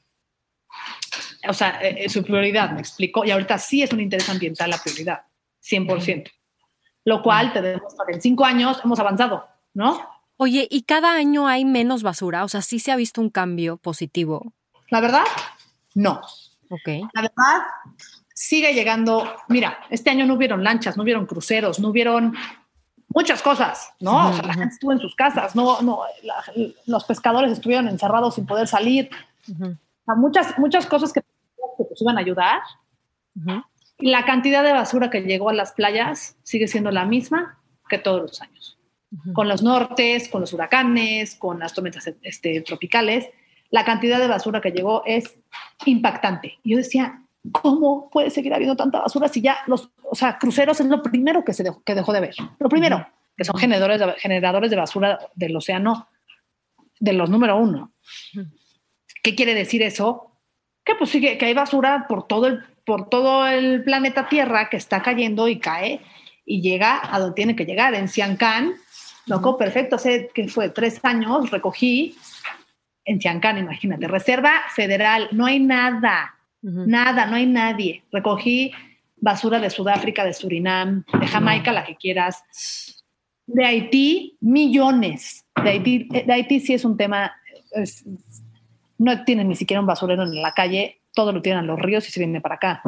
[1.48, 4.70] o sea, eh, eh, su prioridad, me explico, y ahorita sí es un interés ambiental
[4.70, 5.22] la prioridad,
[5.62, 6.30] 100%.
[7.04, 10.08] Lo cual te demuestra que en cinco años hemos avanzado, ¿no?
[10.36, 12.44] Oye, ¿y cada año hay menos basura?
[12.44, 14.52] O sea, ¿sí se ha visto un cambio positivo?
[14.88, 15.24] La verdad,
[15.94, 16.20] no.
[16.68, 17.10] Ok.
[17.12, 17.62] La verdad,
[18.34, 19.34] sigue llegando.
[19.48, 22.34] Mira, este año no hubieron lanchas, no hubieron cruceros, no hubieron
[23.14, 24.30] muchas cosas, ¿no?
[24.30, 26.00] O sea, la gente estuvo en sus casas, no, no,
[26.86, 29.10] los pescadores estuvieron encerrados sin poder salir.
[30.06, 31.22] muchas, muchas cosas que
[31.76, 32.60] que iban a ayudar.
[33.98, 38.22] La cantidad de basura que llegó a las playas sigue siendo la misma que todos
[38.22, 38.78] los años.
[39.34, 43.28] Con los nortes, con los huracanes, con las tormentas este, tropicales,
[43.70, 45.38] la cantidad de basura que llegó es
[45.84, 46.58] impactante.
[46.62, 47.22] Y yo decía,
[47.52, 51.42] ¿cómo puede seguir habiendo tanta basura si ya los, o sea, cruceros es lo primero
[51.42, 52.34] que se dejó, que dejó de ver?
[52.58, 56.08] Lo primero, que son generadores de, generadores de basura del océano
[57.00, 57.94] de los número uno.
[59.22, 60.32] ¿Qué quiere decir eso?
[60.84, 64.76] que pues sigue, que hay basura por todo el, por todo el planeta Tierra que
[64.76, 66.00] está cayendo y cae
[66.44, 67.94] y llega a donde tiene que llegar.
[67.94, 68.74] En Siancán,
[69.26, 72.16] loco, perfecto, hace que fue tres años, recogí
[73.04, 78.04] en Siancán, imagínate, Reserva Federal, no hay nada, nada, no hay nadie.
[78.12, 78.72] Recogí
[79.22, 82.42] basura de Sudáfrica, de Surinam, de Jamaica, la que quieras.
[83.46, 85.46] De Haití, millones.
[85.62, 87.32] De Haití, de Haití sí es un tema,
[88.98, 92.06] no tienen ni siquiera un basurero en la calle, todo lo tienen en los ríos
[92.08, 92.82] y se viene para acá.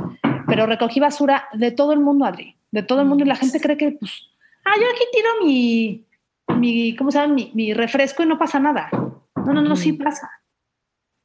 [0.49, 3.61] Pero recogí basura de todo el mundo, Adri, de todo el mundo y la gente
[3.61, 4.29] cree que, pues,
[4.65, 6.05] ah, yo aquí tiro mi,
[6.59, 7.37] mi ¿cómo se llama?
[7.55, 8.89] Mi, refresco y no pasa nada.
[9.37, 10.29] No, no, no, sí pasa.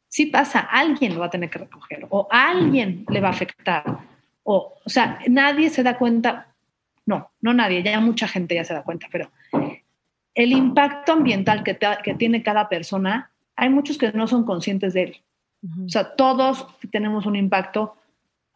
[0.07, 4.08] Sí pasa, alguien lo va a tener que recoger o alguien le va a afectar.
[4.51, 6.55] O, o sea, nadie se da cuenta,
[7.05, 9.29] no, no nadie, ya mucha gente ya se da cuenta, pero
[10.33, 15.03] el impacto ambiental que, que tiene cada persona hay muchos que no son conscientes de
[15.03, 15.21] él.
[15.85, 17.95] O sea, todos tenemos un impacto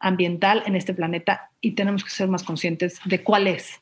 [0.00, 3.80] ambiental en este planeta y tenemos que ser más conscientes de cuál es.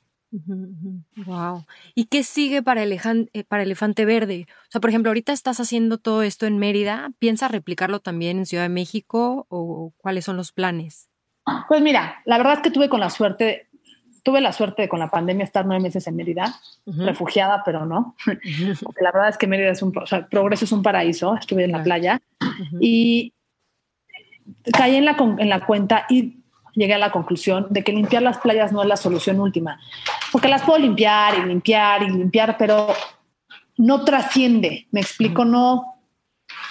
[1.25, 1.64] Wow.
[1.94, 4.46] ¿Y qué sigue para, eh, para Elefante Verde?
[4.51, 7.11] O sea, por ejemplo, ahorita estás haciendo todo esto en Mérida.
[7.18, 11.09] ¿Piensas replicarlo también en Ciudad de México o cuáles son los planes?
[11.68, 13.68] Pues mira, la verdad es que tuve con la suerte,
[14.22, 16.55] tuve la suerte de con la pandemia estar nueve meses en Mérida,
[16.87, 18.14] refugiada, pero no.
[18.83, 21.64] Porque la verdad es que Mérida es un, o sea, Progreso es un paraíso, estuve
[21.64, 22.20] en la playa
[22.81, 23.33] y
[24.72, 26.42] caí en la, en la cuenta y
[26.74, 29.81] llegué a la conclusión de que limpiar las playas no es la solución última,
[30.31, 32.88] porque las puedo limpiar y limpiar y limpiar, pero
[33.76, 35.96] no trasciende, me explico, no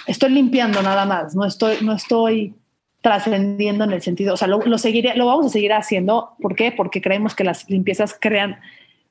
[0.06, 2.54] estoy limpiando nada más, no estoy, no estoy
[3.02, 6.72] trascendiendo en el sentido, o sea, lo, seguiré, lo vamos a seguir haciendo, ¿por qué?
[6.72, 8.60] Porque creemos que las limpiezas crean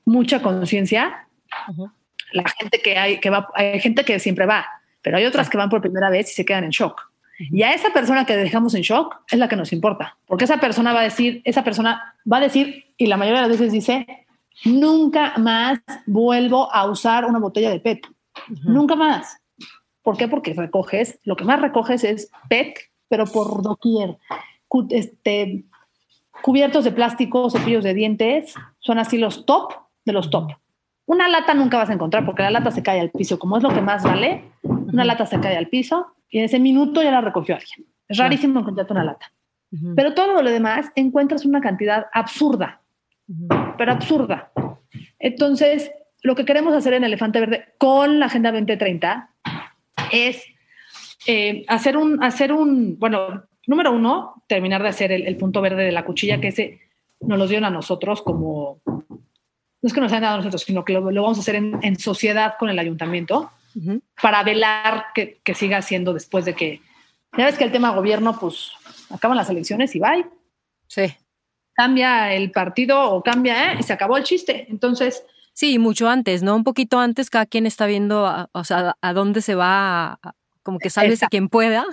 [0.05, 1.27] mucha conciencia.
[2.31, 4.65] La gente que hay, que va, hay gente que siempre va,
[5.01, 7.11] pero hay otras que van por primera vez y se quedan en shock.
[7.37, 10.57] Y a esa persona que dejamos en shock es la que nos importa, porque esa
[10.57, 13.73] persona va a decir, esa persona va a decir, y la mayoría de las veces
[13.73, 14.25] dice,
[14.63, 18.07] nunca más vuelvo a usar una botella de PET.
[18.63, 19.37] Nunca más.
[20.01, 20.27] ¿Por qué?
[20.29, 24.17] Porque recoges, lo que más recoges es PET, pero por doquier.
[24.89, 25.65] Este,
[26.41, 29.73] cubiertos de plástico, cepillos de dientes, son así los top
[30.05, 30.53] de los top.
[31.05, 33.63] Una lata nunca vas a encontrar porque la lata se cae al piso, como es
[33.63, 37.11] lo que más vale, una lata se cae al piso y en ese minuto ya
[37.11, 37.85] la recogió alguien.
[38.07, 39.33] Es rarísimo encontrarte una lata.
[39.95, 42.81] Pero todo lo demás encuentras una cantidad absurda,
[43.77, 44.51] pero absurda.
[45.19, 45.91] Entonces,
[46.23, 49.29] lo que queremos hacer en Elefante Verde con la Agenda 2030
[50.13, 50.43] es
[51.27, 55.91] eh, hacer, un, hacer un, bueno, número uno, terminar de hacer el, punto verde de
[55.91, 56.79] la cuchilla, que ese
[57.19, 59.07] nos lo dieron a nosotros como, no
[59.83, 62.55] es que nos hayan dado a nosotros, sino que lo, vamos a hacer en, sociedad
[62.57, 63.51] con el ayuntamiento
[64.21, 66.81] para velar que, que, siga siendo después de que,
[67.37, 68.71] ya ves que el tema gobierno, pues
[69.09, 70.25] acaban las elecciones y bye.
[70.87, 71.03] Sí.
[71.73, 73.77] Cambia el partido o cambia, ¿eh?
[73.79, 74.67] Y se acabó el chiste.
[74.69, 75.23] Entonces.
[75.53, 76.55] Sí, mucho antes, ¿no?
[76.55, 80.19] Un poquito antes, cada quien está viendo, a, o sea, a dónde se va,
[80.63, 81.85] como que sálvese quien pueda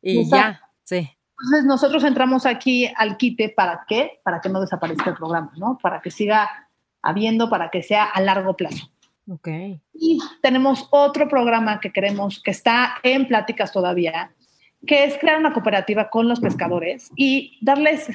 [0.00, 1.10] y ya, sí.
[1.42, 4.20] Entonces nosotros entramos aquí al quite para qué?
[4.22, 5.78] Para que no desaparezca el programa, ¿no?
[5.82, 6.68] Para que siga
[7.02, 8.90] habiendo, para que sea a largo plazo.
[9.28, 9.48] Ok.
[9.92, 14.32] Y tenemos otro programa que queremos, que está en pláticas todavía,
[14.86, 18.08] que es crear una cooperativa con los pescadores y darles,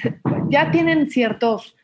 [0.48, 1.76] ya tienen ciertos,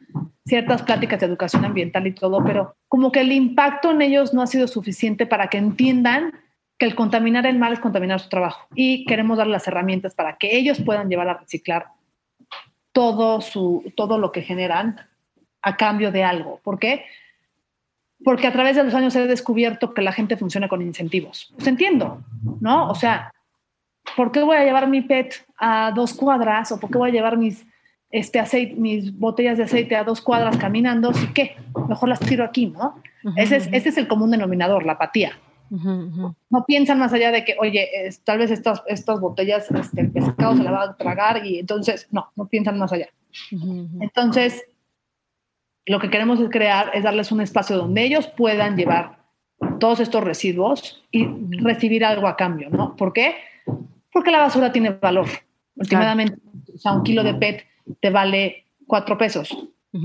[0.46, 4.42] ciertas pláticas de educación ambiental y todo, pero como que el impacto en ellos no
[4.42, 6.32] ha sido suficiente para que entiendan
[6.78, 10.37] que el contaminar el mar es contaminar su trabajo y queremos dar las herramientas para
[10.37, 11.87] que ellos puedan llevar a reciclar
[12.92, 15.00] todo, su, todo lo que generan
[15.62, 16.60] a cambio de algo.
[16.62, 17.04] ¿Por qué?
[18.22, 21.52] Porque a través de los años he descubierto que la gente funciona con incentivos.
[21.54, 22.22] Pues entiendo,
[22.60, 22.88] ¿no?
[22.88, 23.32] O sea,
[24.16, 27.12] ¿por qué voy a llevar mi PET a dos cuadras o por qué voy a
[27.12, 27.66] llevar mis,
[28.10, 31.12] este aceite, mis botellas de aceite a dos cuadras caminando?
[31.12, 31.56] ¿Sí qué?
[31.88, 33.00] Mejor las tiro aquí, ¿no?
[33.37, 35.38] ese, es, ese es el común denominador, la apatía.
[35.70, 37.88] No piensan más allá de que, oye,
[38.24, 42.09] tal vez estas, estas botellas, este, el pescado se la va a tragar y entonces,
[42.11, 43.09] no, no piensan más allá.
[44.00, 44.64] Entonces,
[45.87, 49.18] lo que queremos es crear, es darles un espacio donde ellos puedan llevar
[49.79, 51.27] todos estos residuos y
[51.62, 52.96] recibir algo a cambio, ¿no?
[52.96, 53.37] ¿Por qué?
[54.12, 55.27] Porque la basura tiene valor.
[55.77, 56.40] Últimamente,
[56.74, 57.66] o sea, un kilo de PET
[58.00, 59.57] te vale cuatro pesos,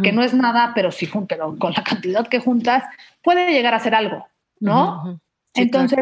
[0.04, 2.84] que no es nada, pero sí, pero con la cantidad que juntas
[3.24, 4.28] puede llegar a ser algo,
[4.60, 5.20] ¿no?
[5.62, 6.00] Entonces,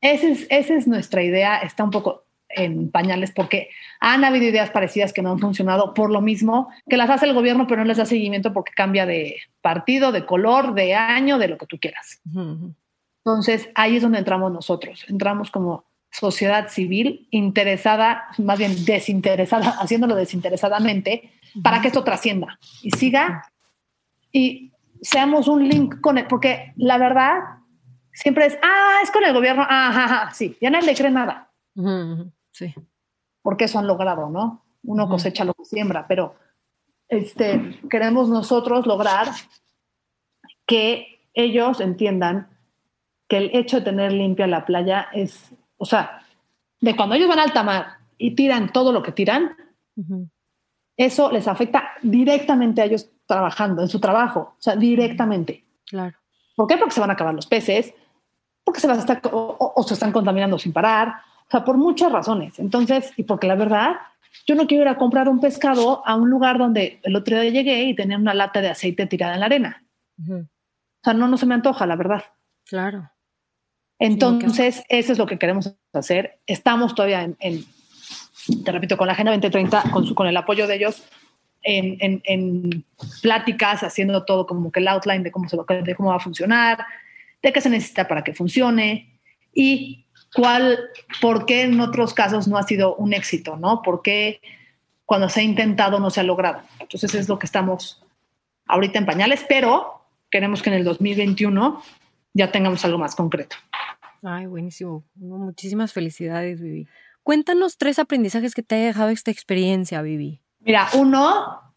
[0.00, 3.68] esa, es, esa es nuestra idea, está un poco en pañales porque
[4.00, 7.34] han habido ideas parecidas que no han funcionado por lo mismo, que las hace el
[7.34, 11.48] gobierno pero no les da seguimiento porque cambia de partido, de color, de año, de
[11.48, 12.20] lo que tú quieras.
[13.24, 20.14] Entonces, ahí es donde entramos nosotros, entramos como sociedad civil interesada, más bien desinteresada, haciéndolo
[20.14, 21.32] desinteresadamente
[21.62, 23.50] para que esto trascienda y siga.
[24.32, 27.38] Y seamos un link con él, porque la verdad
[28.16, 31.52] siempre es, ah, es con el gobierno, ajá, sí, ya nadie le cree nada.
[32.50, 32.74] Sí.
[33.42, 34.64] Porque eso han logrado, ¿no?
[34.82, 36.34] Uno cosecha lo que siembra, pero
[37.08, 39.28] este, queremos nosotros lograr
[40.66, 42.48] que ellos entiendan
[43.28, 46.22] que el hecho de tener limpia la playa es, o sea,
[46.80, 49.56] de cuando ellos van al alta mar y tiran todo lo que tiran,
[50.96, 55.64] eso les afecta directamente a ellos trabajando, en su trabajo, o sea, directamente.
[55.86, 56.16] Claro.
[56.54, 56.78] ¿Por qué?
[56.78, 57.92] Porque se van a acabar los peces,
[58.66, 61.08] porque se, va a estar, o, se están contaminando sin parar,
[61.46, 62.58] o sea, por muchas razones.
[62.58, 63.92] Entonces, y porque la verdad,
[64.44, 67.52] yo no quiero ir a comprar un pescado a un lugar donde el otro día
[67.52, 69.84] llegué y tenía una lata de aceite tirada en la arena.
[70.18, 70.44] O
[71.04, 72.24] sea, no, no se me antoja, la verdad.
[72.64, 73.08] Claro.
[74.00, 76.40] Entonces, eso es lo que queremos hacer.
[76.44, 77.64] Estamos todavía en,
[78.64, 81.04] te repito, con la Agenda 2030, con, con el apoyo de ellos,
[81.62, 82.84] en, en, en,
[83.22, 86.20] pláticas, haciendo todo como que el outline de cómo, se va, de cómo va a
[86.20, 86.84] funcionar,
[87.46, 89.20] de qué se necesita para que funcione
[89.54, 90.78] y cuál,
[91.20, 93.82] por qué en otros casos no ha sido un éxito, ¿no?
[93.82, 94.40] ¿Por qué
[95.06, 96.60] cuando se ha intentado no se ha logrado.
[96.80, 98.04] Entonces es lo que estamos
[98.66, 101.80] ahorita en pañales, pero queremos que en el 2021
[102.34, 103.56] ya tengamos algo más concreto.
[104.22, 105.04] Ay, buenísimo.
[105.14, 106.88] Muchísimas felicidades, Vivi.
[107.22, 110.40] Cuéntanos tres aprendizajes que te haya dejado esta experiencia, Vivi.
[110.60, 111.72] Mira, uno,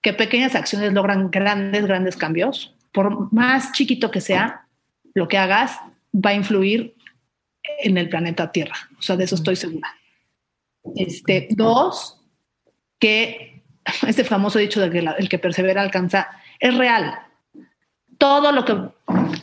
[0.00, 2.76] que pequeñas acciones logran grandes, grandes cambios.
[2.92, 4.67] Por más chiquito que sea,
[5.14, 5.78] lo que hagas
[6.14, 6.94] va a influir
[7.80, 8.76] en el planeta Tierra.
[8.98, 9.94] O sea, de eso estoy segura.
[10.96, 12.20] Este, dos,
[12.98, 13.62] que
[14.06, 17.18] este famoso dicho de que el que persevera alcanza es real.
[18.16, 18.76] Todo lo que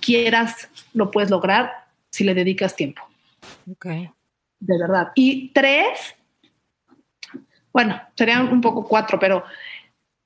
[0.02, 1.72] quieras lo puedes lograr
[2.10, 3.02] si le dedicas tiempo.
[3.72, 3.86] Ok.
[3.86, 5.12] De verdad.
[5.16, 6.16] Y tres,
[7.72, 9.44] bueno, serían un poco cuatro, pero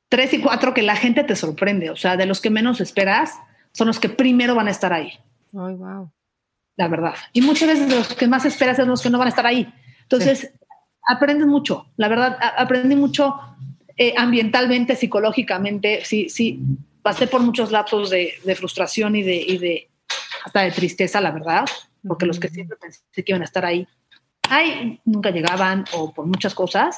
[0.08, 1.89] tres y cuatro que la gente te sorprende.
[1.89, 3.36] O sea, de los que menos esperas
[3.71, 5.19] son los que primero van a estar ahí.
[5.54, 6.12] Ay, wow.
[6.76, 7.16] La verdad.
[7.34, 9.72] Y muchas veces los que más esperas son los que no van a estar ahí.
[10.04, 10.54] Entonces,
[11.06, 11.88] aprendes mucho.
[11.98, 13.36] La verdad, aprendí mucho
[13.98, 16.06] eh, ambientalmente, psicológicamente.
[16.06, 16.62] Sí, sí,
[17.02, 19.90] pasé por muchos lapsos de, frustración y de, y de,
[20.46, 21.66] hasta de tristeza, la verdad,
[22.08, 23.88] porque los que siempre pensé que iban a estar ahí,
[24.50, 26.96] ay, nunca llegaban o por muchas cosas.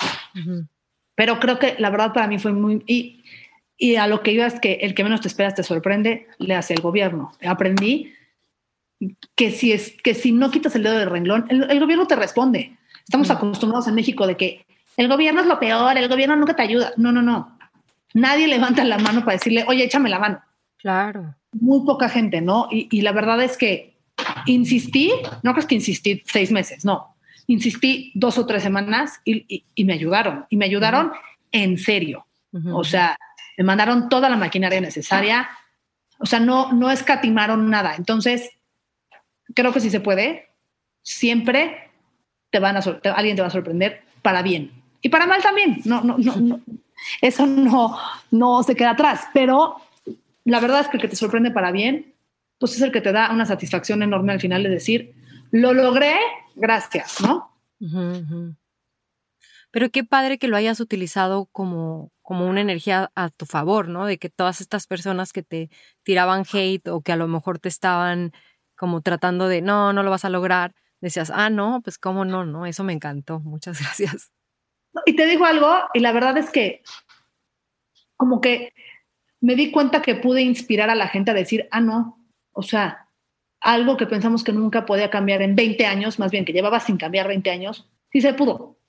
[1.15, 2.83] Pero creo que la verdad para mí fue muy...
[2.85, 3.23] Y,
[3.77, 6.53] y a lo que iba es que el que menos te esperas te sorprende, le
[6.53, 7.31] hace el gobierno.
[7.43, 8.13] Aprendí
[9.35, 12.77] que si, es, que si no quitas el dedo del renglón, el, gobierno te responde.
[13.03, 14.65] Estamos acostumbrados en México de que
[14.97, 16.93] el gobierno es lo peor, el gobierno nunca te ayuda.
[16.97, 17.57] No, no, no.
[18.13, 20.41] Nadie levanta la mano para decirle, oye, échame la mano.
[20.77, 21.35] Claro.
[21.53, 22.67] Muy poca gente, ¿no?
[22.71, 23.91] Y, y la verdad es que
[24.45, 25.11] insistí,
[25.43, 27.15] no crees que insistí seis meses, no.
[27.47, 30.45] Insistí dos o tres semanas y, y, me ayudaron.
[30.49, 31.11] Y me ayudaron
[31.51, 32.25] en serio.
[32.73, 33.17] O sea,
[33.57, 35.49] me mandaron toda la maquinaria necesaria.
[36.19, 37.95] O sea, no, no escatimaron nada.
[37.95, 38.51] Entonces,
[39.53, 40.49] creo que si se puede,
[41.03, 41.91] siempre
[42.49, 42.81] te van a,
[43.15, 44.71] alguien te va a sorprender para bien.
[45.01, 45.81] Y para mal también.
[45.85, 46.61] No, no, no,
[47.21, 47.97] Eso no,
[48.29, 49.27] no se queda atrás.
[49.33, 49.77] Pero
[50.45, 52.13] la verdad es que el que te sorprende para bien,
[52.59, 55.15] pues es el que te da una satisfacción enorme al final de decir,
[55.51, 56.15] lo logré,
[56.55, 57.57] gracias, ¿no?
[59.71, 64.05] Pero qué padre que lo hayas utilizado como, como una energía a tu favor, ¿no?
[64.05, 65.69] De que todas estas personas que te
[66.03, 68.33] tiraban hate o que a lo mejor te estaban
[68.81, 72.45] como tratando de, no, no lo vas a lograr, decías, ah, no, pues cómo no,
[72.47, 74.31] no, eso me encantó, muchas gracias.
[75.05, 76.81] Y te digo algo, y la verdad es que
[78.17, 78.73] como que
[79.39, 83.07] me di cuenta que pude inspirar a la gente a decir, ah, no, o sea,
[83.59, 86.97] algo que pensamos que nunca podía cambiar en 20 años, más bien que llevaba sin
[86.97, 88.79] cambiar 20 años, sí se pudo.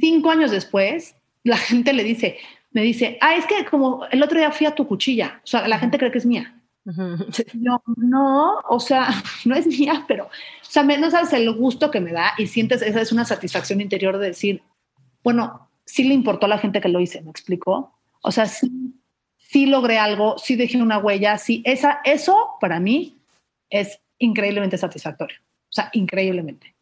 [0.00, 1.14] Cinco años después,
[1.44, 2.36] la gente le dice,
[2.72, 5.68] me dice, ah, es que como el otro día fui a tu cuchilla, o sea,
[5.68, 6.58] la gente cree que es mía.
[7.54, 9.08] No, no, o sea,
[9.44, 10.30] no es mía, pero, o
[10.68, 14.18] sea, no sabes el gusto que me da y sientes, esa es una satisfacción interior
[14.18, 14.62] de decir,
[15.22, 17.98] bueno, sí le importó a la gente que lo hice, ¿me explicó?
[18.22, 18.94] O sea, sí,
[19.36, 23.18] sí logré algo, sí dejé una huella, sí, esa, eso para mí
[23.70, 26.74] es increíblemente satisfactorio, o sea, increíblemente.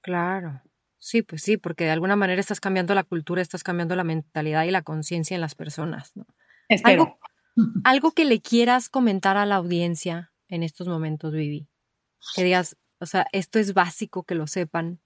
[0.00, 0.60] Claro.
[0.98, 4.64] Sí, pues sí, porque de alguna manera estás cambiando la cultura, estás cambiando la mentalidad
[4.64, 6.24] y la conciencia en las personas, ¿no?
[6.68, 7.02] Espero.
[7.02, 7.18] Algo
[8.14, 11.68] que le quieras comentar a la audiencia en estos momentos, Vivi.
[12.34, 15.00] Que digas, o sea, esto es básico que lo sepan.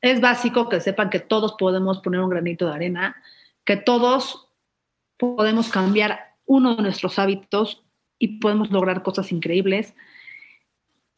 [0.00, 3.16] Es básico que sepan que todos podemos poner un granito de arena,
[3.64, 4.48] que todos
[5.16, 7.84] podemos cambiar uno de nuestros hábitos
[8.18, 9.94] y podemos lograr cosas increíbles.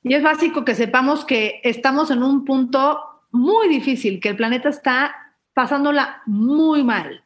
[0.02, 3.00] Y es básico que sepamos que estamos en un punto
[3.30, 5.14] muy difícil, que el planeta está
[5.54, 7.22] pasándola muy mal,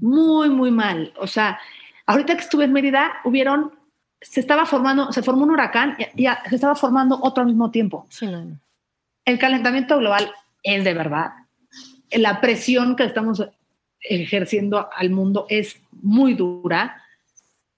[0.00, 1.12] muy, muy mal.
[1.18, 1.60] O sea,
[2.06, 3.72] Ahorita que estuve en Mérida, hubieron,
[4.20, 8.06] se estaba formando, se formó un huracán y, se estaba formando otro al mismo tiempo.
[9.24, 11.32] El calentamiento global es de verdad.
[12.12, 13.44] La presión que estamos
[14.00, 17.02] ejerciendo al mundo es muy dura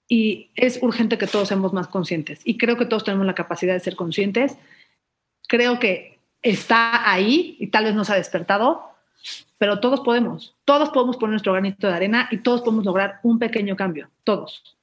[0.07, 2.41] y es urgente que todos seamos más conscientes.
[2.43, 4.57] Y creo que todos tenemos la capacidad de ser conscientes.
[5.47, 8.88] Creo que está ahí y tal vez no se ha despertado,
[9.57, 13.39] pero todos podemos, todos podemos poner nuestro granito de arena y todos podemos lograr un
[13.39, 14.77] pequeño cambio, todos.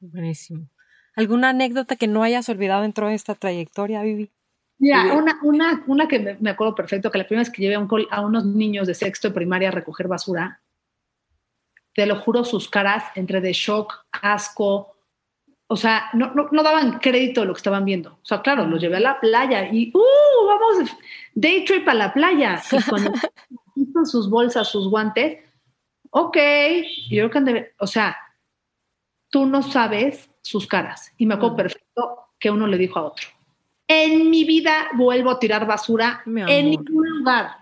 [0.00, 0.68] Buenísimo.
[1.14, 4.30] ¿Alguna anécdota que no hayas olvidado dentro de esta trayectoria, Vivi?
[4.78, 7.86] Mira, una, una, una que me, acuerdo perfecto, que la primera vez que llevé a,
[8.10, 10.60] a unos niños de sexto de primaria a recoger basura,
[11.94, 14.91] te lo juro, sus caras entre de shock, asco,
[15.68, 18.10] o sea, no, no, no, daban crédito a lo que estaban viendo.
[18.10, 20.46] O sea, claro, los llevé a la playa y, ¡uh!
[20.46, 20.90] Vamos,
[21.34, 22.62] day trip a la playa.
[22.70, 23.12] Y cuando
[23.74, 25.38] quitan sus bolsas, sus guantes,
[26.10, 26.36] ok,
[27.10, 28.16] yo creo que o sea,
[29.30, 31.12] tú no sabes sus caras.
[31.16, 33.28] Y me acuerdo perfecto que uno le dijo a otro,
[33.88, 37.56] en mi vida vuelvo a tirar basura en ningún lugar.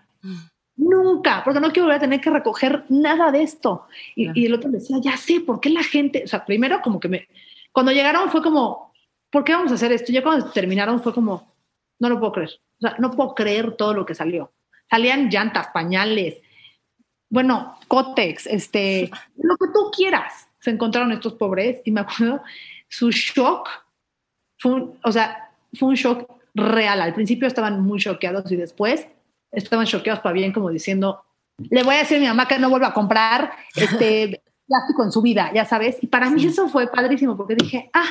[0.77, 3.87] nunca, porque no quiero volver a tener que recoger nada de esto.
[4.17, 6.23] Y, el otro decía, ya sé, ¿por qué la gente?
[6.25, 7.29] O sea, primero como que me,
[7.73, 8.93] cuando llegaron fue como,
[9.31, 10.13] ¿por qué vamos a hacer esto?
[10.13, 11.55] Ya cuando terminaron fue como,
[11.99, 12.61] no lo puedo creer.
[12.79, 14.53] O sea, no puedo creer todo lo que salió.
[14.89, 16.41] Salían llantas, pañales,
[17.29, 20.49] bueno, cótex, este, lo que tú quieras.
[20.59, 22.43] Se encontraron estos pobres y me acuerdo,
[22.89, 23.69] su shock
[24.59, 27.01] fue, o sea, fue un shock real.
[27.01, 29.07] Al principio estaban muy choqueados y después
[29.53, 31.25] estaban choqueados para bien, como diciendo,
[31.59, 35.11] le voy a decir a mi mamá que no vuelva a comprar este plástico en
[35.11, 35.99] su vida, ya sabes.
[36.01, 38.09] Y para mí eso fue padrísimo porque dije, ah,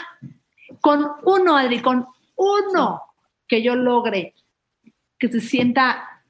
[0.82, 2.05] con uno, Adri, con
[2.36, 3.01] uno
[3.47, 4.36] que yo logre
[5.18, 6.22] que se sienta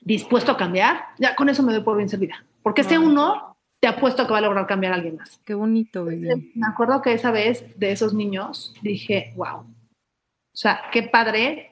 [0.00, 2.42] dispuesto a cambiar, ya con eso me doy por bien servida.
[2.62, 5.38] Porque ese uno te apuesto que va a lograr cambiar a alguien más.
[5.44, 6.52] Qué bonito, baby.
[6.54, 9.60] Me acuerdo que esa vez de esos niños dije, wow.
[9.60, 11.66] O sea, qué padre.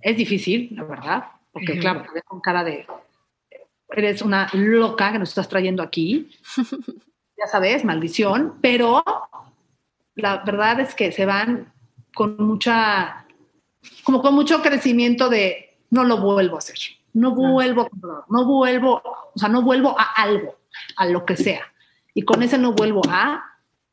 [0.00, 2.84] Es difícil, la verdad, porque claro, te con cara de,
[3.94, 6.30] eres una loca que nos estás trayendo aquí.
[7.36, 9.02] ya sabes, maldición, pero
[10.14, 11.72] la verdad es que se van
[12.14, 13.26] con mucha,
[14.04, 16.78] como con mucho crecimiento de no lo vuelvo a hacer,
[17.14, 19.02] no vuelvo a comprar, no vuelvo,
[19.34, 20.56] o sea, no vuelvo a algo,
[20.96, 21.62] a lo que sea.
[22.14, 23.42] Y con ese no vuelvo a,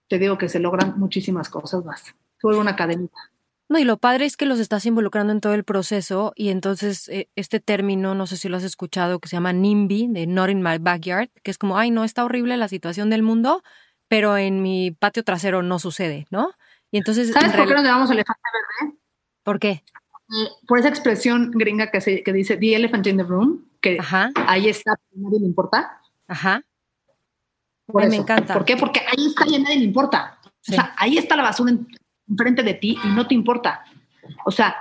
[0.08, 2.02] te digo que se logran muchísimas cosas más.
[2.02, 3.18] Se vuelve una cadenita.
[3.70, 7.08] No, y lo padre es que los estás involucrando en todo el proceso y entonces
[7.10, 10.50] eh, este término, no sé si lo has escuchado, que se llama NIMBY, de Not
[10.50, 13.62] in My Backyard, que es como, ay, no, está horrible la situación del mundo,
[14.08, 16.52] pero en mi patio trasero no sucede, ¿no?
[16.90, 17.32] Y entonces...
[17.32, 18.42] ¿Sabes por qué nos llamamos elefante
[18.82, 18.98] verde?
[19.44, 19.70] ¿Por qué?
[19.70, 24.00] Eh, por esa expresión gringa que, se, que dice The Elephant in the Room, que
[24.48, 26.02] ahí está, nadie le importa.
[26.28, 26.64] Ajá.
[27.86, 28.56] Por me encanta.
[28.56, 28.78] ¿Por qué?
[28.78, 30.40] Porque ahí está y a nadie le importa.
[30.44, 31.72] O sea, ahí está la basura
[32.30, 33.84] enfrente de ti y no te importa.
[34.46, 34.76] O sea,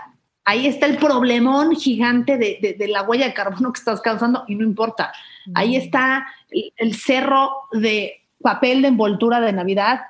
[0.44, 4.54] ahí está el problemón gigante de, de, la huella de carbono que estás causando y
[4.54, 5.12] no importa.
[5.54, 10.00] Ahí está el cerro de papel de envoltura de Navidad,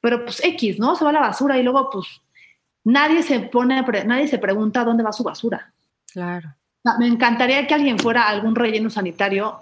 [0.00, 0.94] pero pues X, ¿no?
[0.94, 2.06] Se va a la basura y luego pues
[2.84, 5.72] nadie se pone, nadie se pregunta dónde va su basura.
[6.12, 6.54] Claro.
[6.98, 9.58] Me encantaría que alguien fuera a algún relleno sanitario,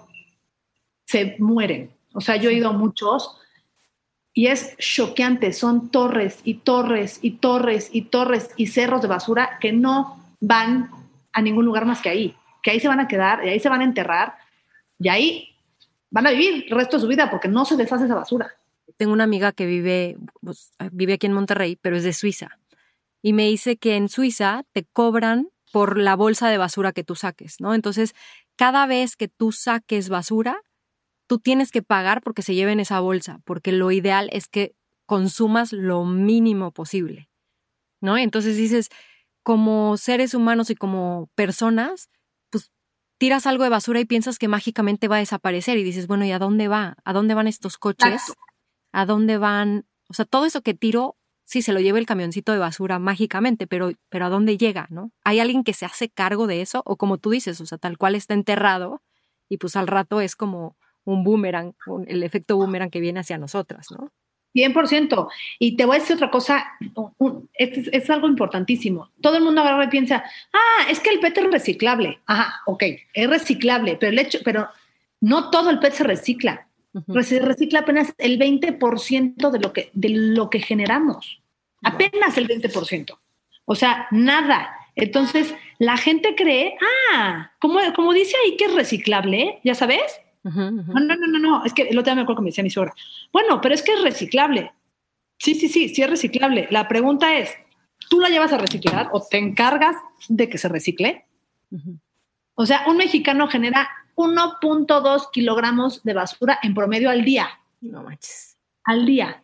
[1.05, 1.91] se mueren.
[2.13, 3.37] O sea, yo he ido a muchos
[4.37, 9.57] y es choqueante, son torres y torres y torres y torres y cerros de basura
[9.61, 10.91] que no van
[11.31, 13.69] a ningún lugar más que ahí, que ahí se van a quedar y ahí se
[13.69, 14.35] van a enterrar
[14.99, 15.55] y ahí
[16.11, 18.51] van a vivir el resto de su vida porque no se deshace esa basura.
[18.97, 22.49] Tengo una amiga que vive, pues, vive aquí en Monterrey, pero es de Suiza.
[23.21, 27.15] Y me dice que en Suiza te cobran por la bolsa de basura que tú
[27.15, 27.73] saques, ¿no?
[27.73, 28.13] Entonces,
[28.57, 30.57] cada vez que tú saques basura,
[31.27, 35.71] tú tienes que pagar porque se lleven esa bolsa, porque lo ideal es que consumas
[35.71, 37.29] lo mínimo posible,
[38.01, 38.17] ¿no?
[38.17, 38.89] Entonces dices,
[39.43, 42.09] como seres humanos y como personas,
[43.17, 46.31] tiras algo de basura y piensas que mágicamente va a desaparecer y dices, bueno, ¿y
[46.31, 46.97] a dónde va?
[47.03, 48.21] ¿A dónde van estos coches?
[48.91, 49.85] ¿A dónde van?
[50.09, 51.15] O sea, todo eso que tiro,
[51.45, 55.11] sí, se lo lleva el camioncito de basura mágicamente, pero, pero ¿a dónde llega, no?
[55.23, 56.81] ¿Hay alguien que se hace cargo de eso?
[56.85, 59.01] O como tú dices, o sea, tal cual está enterrado
[59.49, 60.75] y pues al rato es como
[61.05, 61.73] un boomerang,
[62.07, 64.11] el efecto boomerang que viene hacia nosotras, ¿no?
[64.55, 65.27] 100%.
[65.59, 66.65] Y te voy a decir otra cosa,
[67.53, 69.11] es, algo importantísimo.
[69.21, 72.19] Todo el mundo ahora piensa, ah, es que el PET es reciclable.
[72.25, 72.83] Ajá, ok,
[73.13, 74.69] es reciclable, pero el hecho, pero
[75.19, 76.67] no todo el PET se recicla.
[77.23, 81.41] Se recicla apenas el 20% de lo que, de lo que generamos.
[81.83, 83.19] Apenas el 20%.
[83.65, 84.71] O sea, nada.
[84.95, 86.77] Entonces, la gente cree,
[87.11, 90.21] ah, como, como dice ahí que es reciclable, ya sabes,
[90.53, 92.69] no, no, no, no, es que el otro día me acuerdo que me decía mi
[92.69, 92.93] suegra,
[93.33, 94.71] bueno, pero es que es reciclable.
[95.37, 96.67] Sí, sí, sí, sí es reciclable.
[96.69, 97.51] La pregunta es,
[98.09, 99.95] ¿tú la llevas a reciclar o te encargas
[100.29, 101.25] de que se recicle?
[102.53, 107.49] O sea, un mexicano genera 1.2 kilogramos de basura en promedio al día.
[107.81, 108.57] No manches.
[108.83, 109.43] Al día.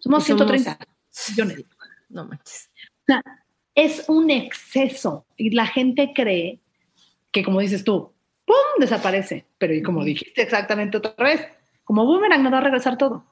[0.00, 0.78] Somos 130
[1.30, 1.64] millones.
[2.08, 2.70] No manches.
[3.02, 3.22] O sea,
[3.74, 6.60] es un exceso y la gente cree
[7.30, 8.12] que, como dices tú,
[8.44, 8.56] ¡pum!
[8.78, 9.47] desaparece.
[9.58, 11.46] Pero y como dijiste exactamente otra vez,
[11.84, 13.24] como boomerang no va a regresar todo.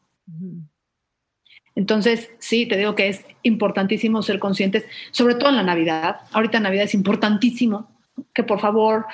[1.74, 6.20] Entonces, sí, te digo que es importantísimo ser conscientes, sobre todo en la Navidad.
[6.32, 7.88] Ahorita en Navidad es importantísimo
[8.32, 9.04] que por favor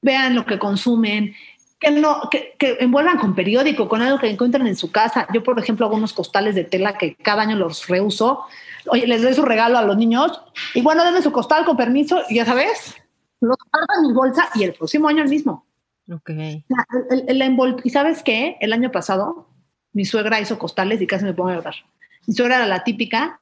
[0.00, 1.34] vean lo que consumen,
[1.80, 5.26] que, no, que, envuelvan con periódico, con algo que encuentren en su casa.
[5.34, 8.42] Yo, por ejemplo, hago unos costales de tela que cada año los reuso.
[8.86, 10.40] Oye, les doy su regalo a los niños
[10.74, 12.94] y bueno, denme su costal con permiso y ya sabes,
[13.40, 15.66] lo guardo en mi bolsa y el próximo año el mismo.
[16.10, 16.30] Ok.
[17.84, 18.56] ¿Y sabes qué?
[18.60, 19.48] El año pasado
[19.92, 21.74] mi suegra hizo costales y casi me pongo a llorar.
[22.26, 23.40] Mi suegra era la típica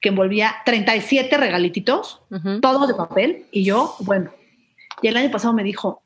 [0.00, 2.22] que envolvía 37 regalititos,
[2.60, 4.30] todos de papel, y yo, bueno,
[5.02, 6.02] Y el año pasado me dijo,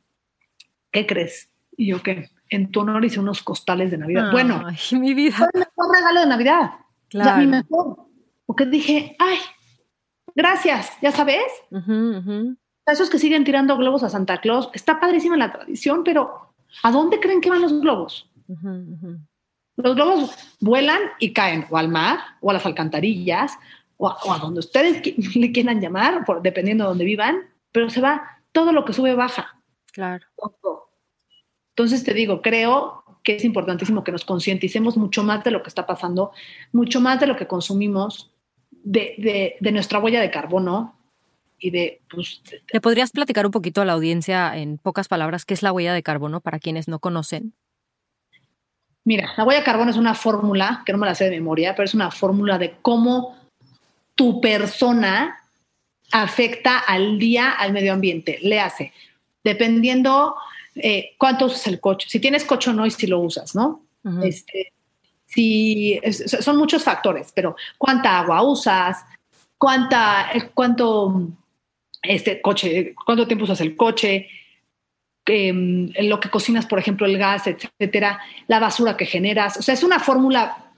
[0.91, 1.51] ¿qué crees?
[1.76, 2.30] Y yo, ¿qué?
[2.49, 4.32] En tu honor hice unos costales de Navidad.
[4.32, 5.36] bueno, mi vida.
[5.36, 6.70] Fue el mejor regalo de Navidad.
[7.09, 7.30] Claro.
[7.30, 8.07] O sea, mi mejor.
[8.47, 9.39] Porque dije, ay,
[10.34, 11.45] gracias, ya sabes.
[12.91, 17.20] Esos que siguen tirando globos a Santa Claus, está padrísima la tradición, pero ¿a dónde
[17.20, 18.30] creen que van los globos?
[19.76, 20.30] Los globos
[20.61, 23.59] vuelan y caen o al mar o a las alcantarillas
[23.99, 25.03] o a, donde ustedes
[25.36, 29.14] le quieran llamar, por, dependiendo de donde vivan, pero se va todo lo que sube
[29.14, 29.61] baja.
[29.93, 30.26] Claro.
[31.70, 35.68] Entonces te digo, creo que es importantísimo que nos concienticemos mucho más de lo que
[35.68, 36.32] está pasando,
[36.72, 38.32] mucho más de lo que consumimos,
[38.70, 40.98] de, de, nuestra huella de carbono
[41.59, 42.43] y de, pues,
[42.73, 45.93] ¿Le podrías platicar un poquito a la audiencia en pocas palabras qué es la huella
[45.93, 47.55] de carbono para quienes no conocen?
[49.05, 51.75] Mira, la huella de carbono es una fórmula, que no me la sé de memoria,
[51.75, 53.37] pero es una fórmula de cómo
[54.15, 55.41] tu persona
[56.13, 58.39] afecta al día al medio ambiente.
[58.43, 58.93] Le hace,
[59.43, 60.37] dependiendo
[60.75, 63.83] eh, cuánto usas el coche, si tienes coche o no y si lo usas, ¿no?
[64.23, 64.73] este,
[65.27, 66.01] si,
[66.41, 69.05] son muchos factores, pero cuánta agua usas,
[69.59, 71.29] cuánta, cuánto,
[72.09, 74.29] este coche, cuánto tiempo usas el coche,
[75.27, 79.59] em, lo que cocinas, por ejemplo, el gas, etcétera, la basura que generas.
[79.59, 80.73] O sea, es una fórmula.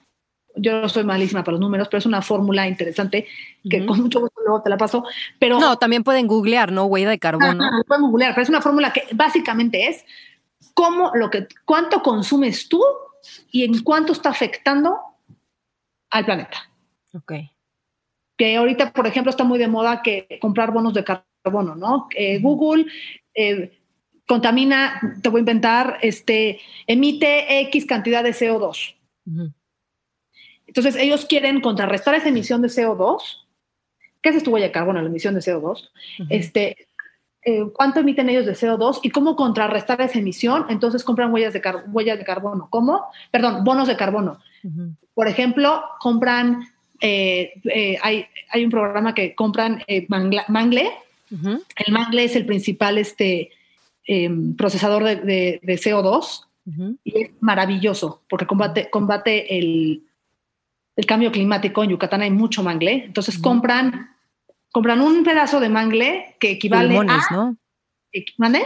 [0.57, 3.29] Yo soy malísima para los números, pero es una fórmula interesante
[3.69, 5.05] que con mucho gusto luego te la paso.
[5.39, 6.87] Pero no, también pueden googlear, ¿no?
[6.87, 7.65] Huella de carbono.
[7.87, 10.05] pueden googlear, pero es una fórmula que básicamente es
[10.75, 12.83] cómo lo que, cuánto consumes tú
[13.53, 14.99] y en cuánto está afectando
[16.11, 16.69] al planeta.
[17.15, 17.33] Ok.
[18.41, 22.09] Que ahorita, por ejemplo, está muy de moda que comprar bonos de carbono, ¿no?
[22.41, 22.87] Google
[23.35, 23.79] eh,
[24.27, 28.95] contamina, te voy a inventar, este, emite X cantidad de CO2.
[30.67, 33.47] Entonces, ellos quieren contrarrestar esa emisión de CO2.
[34.23, 35.91] ¿Qué es tu huella de carbono, la emisión de CO2?
[36.31, 36.89] este,
[37.43, 41.61] eh, cuánto emiten ellos de CO2 y cómo contrarrestar esa emisión, entonces compran huellas de,
[41.89, 42.69] huellas de carbono.
[42.71, 43.05] ¿Cómo?
[43.31, 44.39] Perdón, bonos de carbono.
[45.13, 46.69] Por ejemplo, compran,
[47.01, 50.91] eh, eh, hay, hay, un programa que compran mangle.
[51.31, 53.51] El mangle es el principal este,
[54.05, 56.47] em, procesador de, de, CO2
[57.05, 60.03] y es maravilloso porque combate, combate el,
[60.97, 61.83] el, cambio climático.
[61.83, 63.05] En Yucatán hay mucho mangle.
[63.05, 64.11] Entonces compran
[64.73, 67.35] compran un pedazo de mangle que equivale pulmones, a...
[67.35, 67.57] ¿no?
[68.39, 68.63] ¿Mande?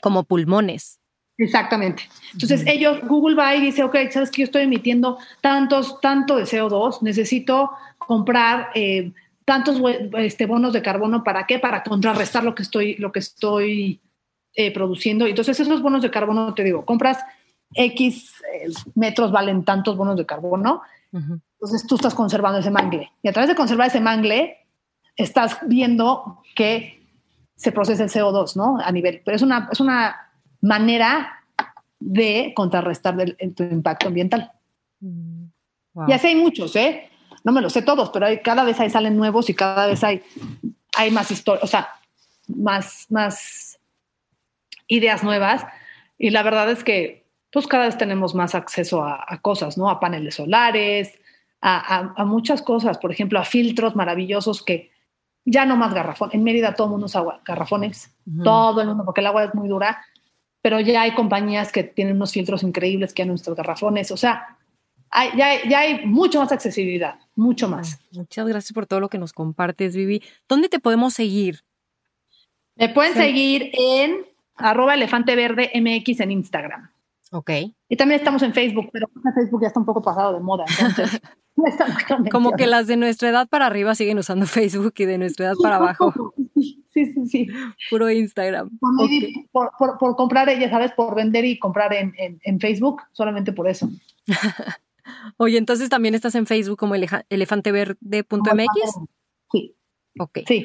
[0.00, 1.00] Como pulmones.
[1.38, 2.02] Exactamente.
[2.32, 6.42] Entonces ellos, Google va y dice, ok, sabes que yo estoy emitiendo tantos, tanto de
[6.42, 9.12] CO2, necesito comprar eh,
[9.44, 9.80] tantos
[10.18, 11.60] este, bonos de carbono, ¿para qué?
[11.60, 14.00] Para contrarrestar lo que estoy, lo que estoy
[14.54, 15.26] eh, produciendo.
[15.26, 17.18] Entonces esos bonos de carbono, te digo, compras
[17.72, 20.82] X eh, metros valen tantos bonos de carbono,
[21.12, 23.12] entonces tú estás conservando ese mangle.
[23.22, 24.66] Y a través de conservar ese mangle,
[25.16, 27.06] estás viendo que
[27.56, 28.78] se procesa el CO2, ¿no?
[28.78, 30.27] A nivel, pero es una, es una
[30.60, 31.44] manera
[32.00, 34.52] de contrarrestar el, impacto ambiental.
[35.00, 35.44] Mm,
[36.06, 37.10] y así hay muchos, ¿eh?
[37.44, 40.04] No me los sé todos, pero hay, cada vez hay salen nuevos y cada vez
[40.04, 40.22] hay,
[40.96, 41.88] hay más historias, o sea,
[42.48, 43.78] más, más
[44.86, 45.64] ideas nuevas.
[46.18, 49.88] Y la verdad es que, pues cada vez tenemos más acceso a, cosas, ¿no?
[49.88, 51.18] A paneles solares,
[51.60, 54.90] a, a, muchas cosas, por ejemplo, a filtros maravillosos que,
[55.50, 56.30] ya no más garrafón.
[56.32, 59.68] En Mérida todo el mundo usa garrafones, todo el mundo, porque el agua es muy
[59.68, 60.04] dura,
[60.68, 64.10] pero ya hay compañías que tienen unos filtros increíbles que han nuestros garrafones.
[64.10, 64.58] O sea,
[65.08, 67.98] hay, ya, ya, hay mucho más accesibilidad, mucho más.
[68.12, 70.22] Muchas gracias por todo lo que nos compartes, Vivi.
[70.46, 71.62] ¿Dónde te podemos seguir?
[72.76, 76.90] Me pueden seguir en arroba elefante verde MX en Instagram.
[77.32, 77.50] Ok.
[77.88, 81.18] Y también estamos en Facebook, pero Facebook ya está un poco pasado de moda, entonces
[82.30, 85.54] Como que las de nuestra edad para arriba siguen usando Facebook y de nuestra edad
[85.62, 86.34] para abajo.
[86.54, 87.46] Sí, sí, sí.
[87.90, 88.70] Puro Instagram.
[89.52, 93.88] Por, por, comprar, ya sabes, por vender y comprar en, en, Facebook, solamente por eso.
[95.36, 98.66] Oye, entonces también estás en Facebook como elefanteverde.mx.
[99.52, 99.76] Sí.
[100.18, 100.40] Ok.
[100.46, 100.64] Sí.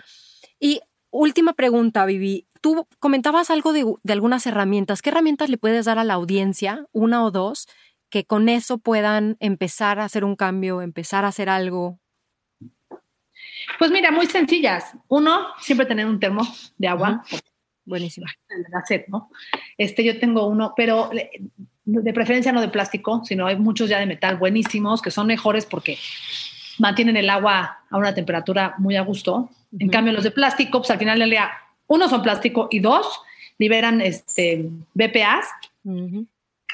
[0.59, 0.81] Y
[1.11, 2.47] última pregunta, Vivi.
[2.61, 5.01] Tú comentabas algo de, de algunas herramientas.
[5.01, 7.67] ¿Qué herramientas le puedes dar a la audiencia, una o dos,
[8.13, 11.99] que con eso puedan empezar a hacer un cambio, empezar a hacer algo?
[13.79, 14.93] Pues mira, muy sencillas.
[15.07, 16.43] Uno, siempre tener un termo
[16.77, 17.23] de agua.
[17.85, 18.27] Buenísimo.
[19.07, 19.31] ¿no?
[19.79, 21.09] Este, yo tengo uno, pero
[21.85, 25.65] de preferencia no de plástico, sino hay muchos ya de metal buenísimos que son mejores
[25.65, 25.97] porque
[26.77, 29.49] mantienen el agua a una temperatura muy a gusto.
[29.79, 31.49] En cambio, los de plástico, pues al final del día,
[31.87, 33.21] uno son plástico y dos
[33.57, 35.47] liberan este, BPAs,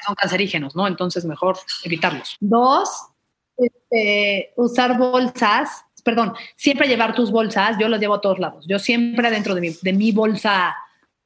[0.06, 0.88] son cancerígenos, ¿no?
[0.88, 2.38] Entonces mejor evitarlos.
[2.40, 2.90] Dos,
[3.58, 8.66] este, usar bolsas, perdón, siempre llevar tus bolsas, yo las llevo a todos lados.
[8.68, 10.76] Yo siempre dentro de mi, de mi bolsa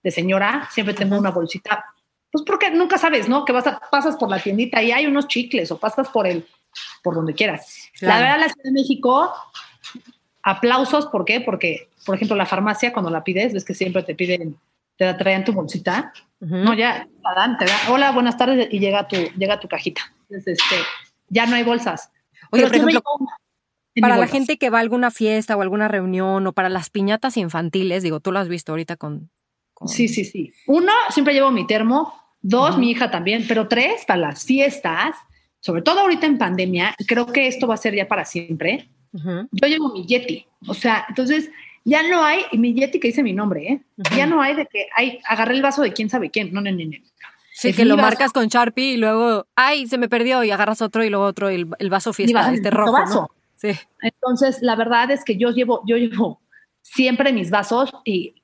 [0.02, 1.86] de señora, siempre tengo una bolsita.
[2.32, 3.46] Pues porque nunca sabes, ¿no?
[3.46, 6.46] Que vas a, pasas por la tiendita y hay unos chicles o pasas por el,
[7.04, 7.90] por donde quieras.
[8.02, 9.34] La verdad, la Ciudad de México,
[10.42, 11.42] aplausos, ¿por qué?
[11.42, 14.58] Porque, por ejemplo, la farmacia, cuando la pides, ves que siempre te piden,
[14.98, 16.12] te traen tu bolsita.
[16.46, 20.02] No, ya, te dan, te dan, hola, buenas tardes, y llega tu, llega tu cajita.
[20.30, 20.76] Entonces, este,
[21.30, 22.12] ya no hay bolsas.
[22.52, 23.02] Oye, por ejemplo,
[24.02, 27.38] para la gente que va a alguna fiesta o alguna reunión o para las piñatas
[27.38, 29.30] infantiles, digo, tú lo has visto ahorita con...
[29.86, 30.54] Sí, sí, sí.
[30.68, 32.14] Uno, siempre llevo mi termo.
[32.42, 33.46] Dos, mi hija también.
[33.48, 35.16] Pero tres, para las fiestas,
[35.60, 38.90] sobre todo ahorita en pandemia, creo que esto va a ser ya para siempre.
[39.12, 40.46] Yo llevo mi Yeti.
[40.68, 41.50] O sea, entonces
[41.86, 43.82] ya no hay, mi Yeti que dice mi nombre, ¿eh?
[44.16, 46.54] Ya no hay de que, ay, agarré el vaso de quién sabe quién.
[46.54, 46.98] No, no, no, no.
[47.54, 51.04] Sí, que lo marcas con Sharpie y luego, ay, se me perdió y agarras otro
[51.04, 52.94] y luego otro, el, el vaso fiesta, este rojo.
[52.94, 53.32] Vaso.
[54.02, 56.42] Entonces, la verdad es que yo llevo, yo llevo
[56.82, 58.36] siempre mis vasos y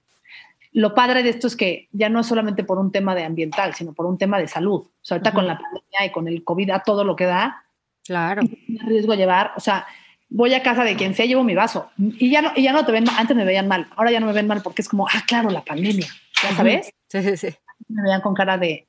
[0.72, 3.74] lo padre de esto es que ya no es solamente por un tema de ambiental,
[3.74, 4.82] sino por un tema de salud.
[4.82, 7.66] O sea, ahorita con la pandemia y con el COVID a todo lo que da.
[8.06, 8.44] Claro.
[8.68, 9.86] Me riesgo llevar, o sea,
[10.30, 11.90] voy a casa de quien sea, llevo mi vaso.
[11.98, 14.28] Y ya no, y ya no te ven, antes me veían mal, ahora ya no
[14.28, 16.08] me ven mal porque es como, ah, claro, la pandemia,
[16.44, 16.92] ¿ya sabes?
[17.08, 17.56] Sí, sí, sí.
[17.88, 18.88] Me veían con cara de,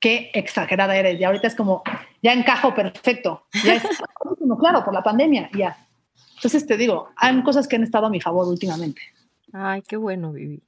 [0.00, 1.20] qué exagerada eres.
[1.20, 1.82] Y ahorita es como,
[2.22, 3.44] ya encajo perfecto.
[3.64, 3.82] Ya es,
[4.58, 5.76] claro, por la pandemia, ya.
[6.36, 9.02] Entonces te digo, hay cosas que han estado a mi favor últimamente.
[9.52, 10.62] Ay, qué bueno, Vivi.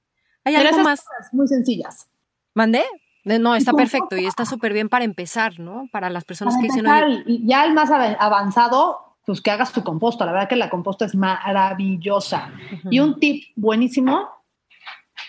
[0.44, 1.04] Hay algo más.
[1.32, 2.08] muy sencillas.
[2.54, 2.84] ¿Mandé?
[3.24, 5.88] No, está perfecto y está súper bien para empezar, ¿no?
[5.92, 6.84] Para las personas que dicen.
[7.26, 10.26] Y ya el más avanzado, pues que hagas tu composta.
[10.26, 12.52] La verdad que la composta es maravillosa.
[12.90, 14.42] Y un tip buenísimo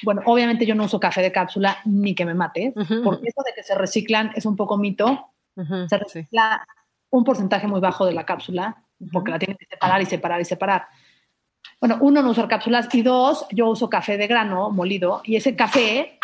[0.03, 3.53] bueno, obviamente yo no uso café de cápsula ni que me mate, porque eso de
[3.55, 5.29] que se reciclan es un poco mito.
[5.55, 6.65] se recicla
[7.09, 10.45] un porcentaje muy bajo de la cápsula, porque la tienen que separar y separar y
[10.45, 10.87] separar.
[11.79, 15.55] Bueno, uno, no usa cápsulas y dos, yo uso café de grano molido y ese
[15.55, 16.19] café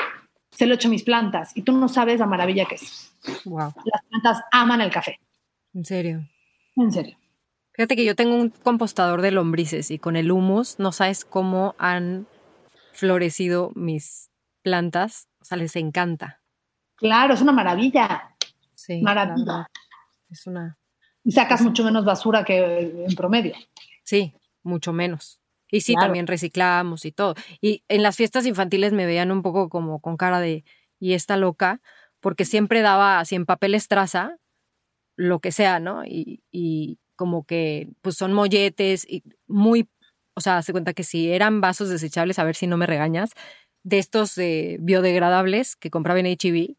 [0.51, 3.13] se lo echo a mis plantas y tú no sabes la maravilla que es.
[3.45, 3.74] Wow.
[3.86, 5.20] Las plantas aman el café.
[5.74, 6.26] ¿En serio?
[6.76, 7.18] En serio.
[7.80, 11.76] Fíjate que yo tengo un compostador de lombrices y con el humus no sabes cómo
[11.78, 12.28] han
[12.92, 16.42] florecido mis plantas, o sea, les encanta.
[16.98, 18.36] Claro, es una maravilla.
[18.76, 19.02] Sí.
[19.02, 19.66] Maravilla.
[20.30, 20.78] Es una.
[21.24, 23.56] Y sacas mucho menos basura que en promedio.
[24.04, 25.40] Sí, mucho menos.
[25.72, 27.36] Y sí, también reciclamos y todo.
[27.62, 30.66] Y en las fiestas infantiles me veían un poco como con cara de,
[31.00, 31.80] y esta loca,
[32.20, 34.36] porque siempre daba así en papel estraza,
[35.16, 36.04] lo que sea, ¿no?
[36.04, 39.89] Y, y como que, pues son molletes y muy
[40.39, 43.32] o sea, se cuenta que si eran vasos desechables, a ver si no me regañas,
[43.84, 44.36] de estos
[44.80, 46.78] biodegradables que compraba en HB,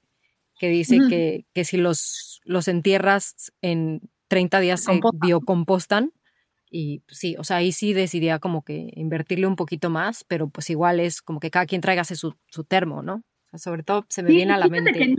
[0.59, 6.11] que dice que, que, si los, los entierras en 30 días se biocompostan.
[6.71, 10.49] Y pues, sí, o sea, ahí sí decidía como que invertirle un poquito más, pero
[10.49, 13.17] pues igual es como que cada quien tráigase su, su termo, ¿no?
[13.17, 14.93] O sea, sobre todo se me viene a la mente.
[14.93, 15.15] Que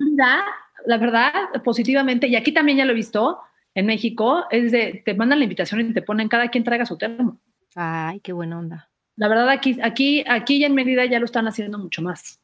[0.87, 1.31] la verdad,
[1.63, 3.37] positivamente, y aquí también ya lo he visto,
[3.73, 6.97] en México, es de, te mandan la invitación y te ponen cada quien traiga su
[6.97, 7.39] termo.
[7.75, 8.89] Ay, qué buena onda.
[9.15, 12.39] La verdad, aquí, aquí, aquí en Mérida ya lo están haciendo mucho más,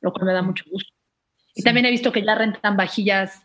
[0.00, 0.92] lo cual me da mucho gusto.
[1.54, 3.42] Y también he visto que ya rentan vajillas,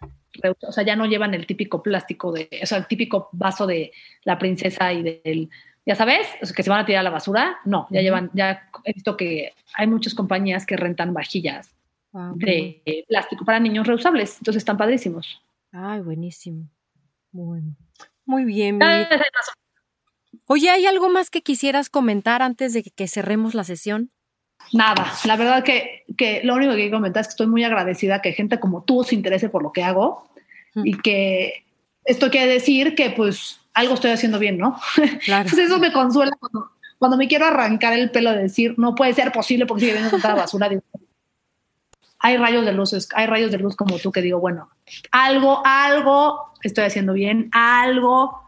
[0.61, 3.91] o sea, ya no llevan el típico plástico de, o sea, el típico vaso de
[4.23, 5.49] la princesa y del,
[5.85, 7.57] ya sabes, que se van a tirar a la basura.
[7.65, 11.73] No, ya llevan, ya he visto que hay muchas compañías que rentan vajillas
[12.13, 15.41] ah, de plástico para niños reusables, entonces están padrísimos.
[15.71, 16.69] Ay, buenísimo.
[17.35, 17.75] Bueno.
[18.25, 18.79] Muy bien.
[20.47, 24.11] Oye, ¿hay algo más que quisieras comentar antes de que cerremos la sesión?
[24.71, 28.21] Nada, la verdad que, que lo único que quiero comentar es que estoy muy agradecida
[28.21, 30.29] que gente como tú se interese por lo que hago
[30.75, 31.65] y que
[32.05, 34.79] esto quiere decir que pues algo estoy haciendo bien, ¿no?
[35.25, 35.49] Claro.
[35.49, 36.31] pues eso me consuela
[36.97, 40.09] cuando, me quiero arrancar el pelo de decir, no puede ser posible porque sigue viendo
[40.11, 40.69] tanta basura.
[42.25, 44.67] Hay rayos de luz, hay rayos de luz como tú que digo, bueno,
[45.11, 48.41] algo, algo estoy haciendo bien, algo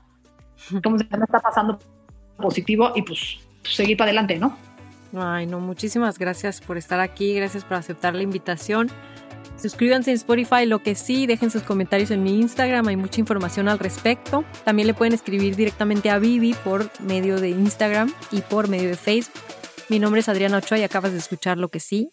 [0.83, 1.77] como se me está pasando
[2.37, 4.57] positivo y pues, pues, seguir para adelante, ¿no?
[5.15, 8.89] Ay, no, muchísimas gracias por estar aquí, gracias por aceptar la invitación.
[9.61, 13.69] Suscríbanse en Spotify, lo que sí, dejen sus comentarios en mi Instagram, hay mucha información
[13.69, 14.43] al respecto.
[14.65, 18.97] También le pueden escribir directamente a Vivi por medio de Instagram y por medio de
[18.97, 19.39] Facebook.
[19.87, 22.11] Mi nombre es Adriana Ochoa y acabas de escuchar lo que sí.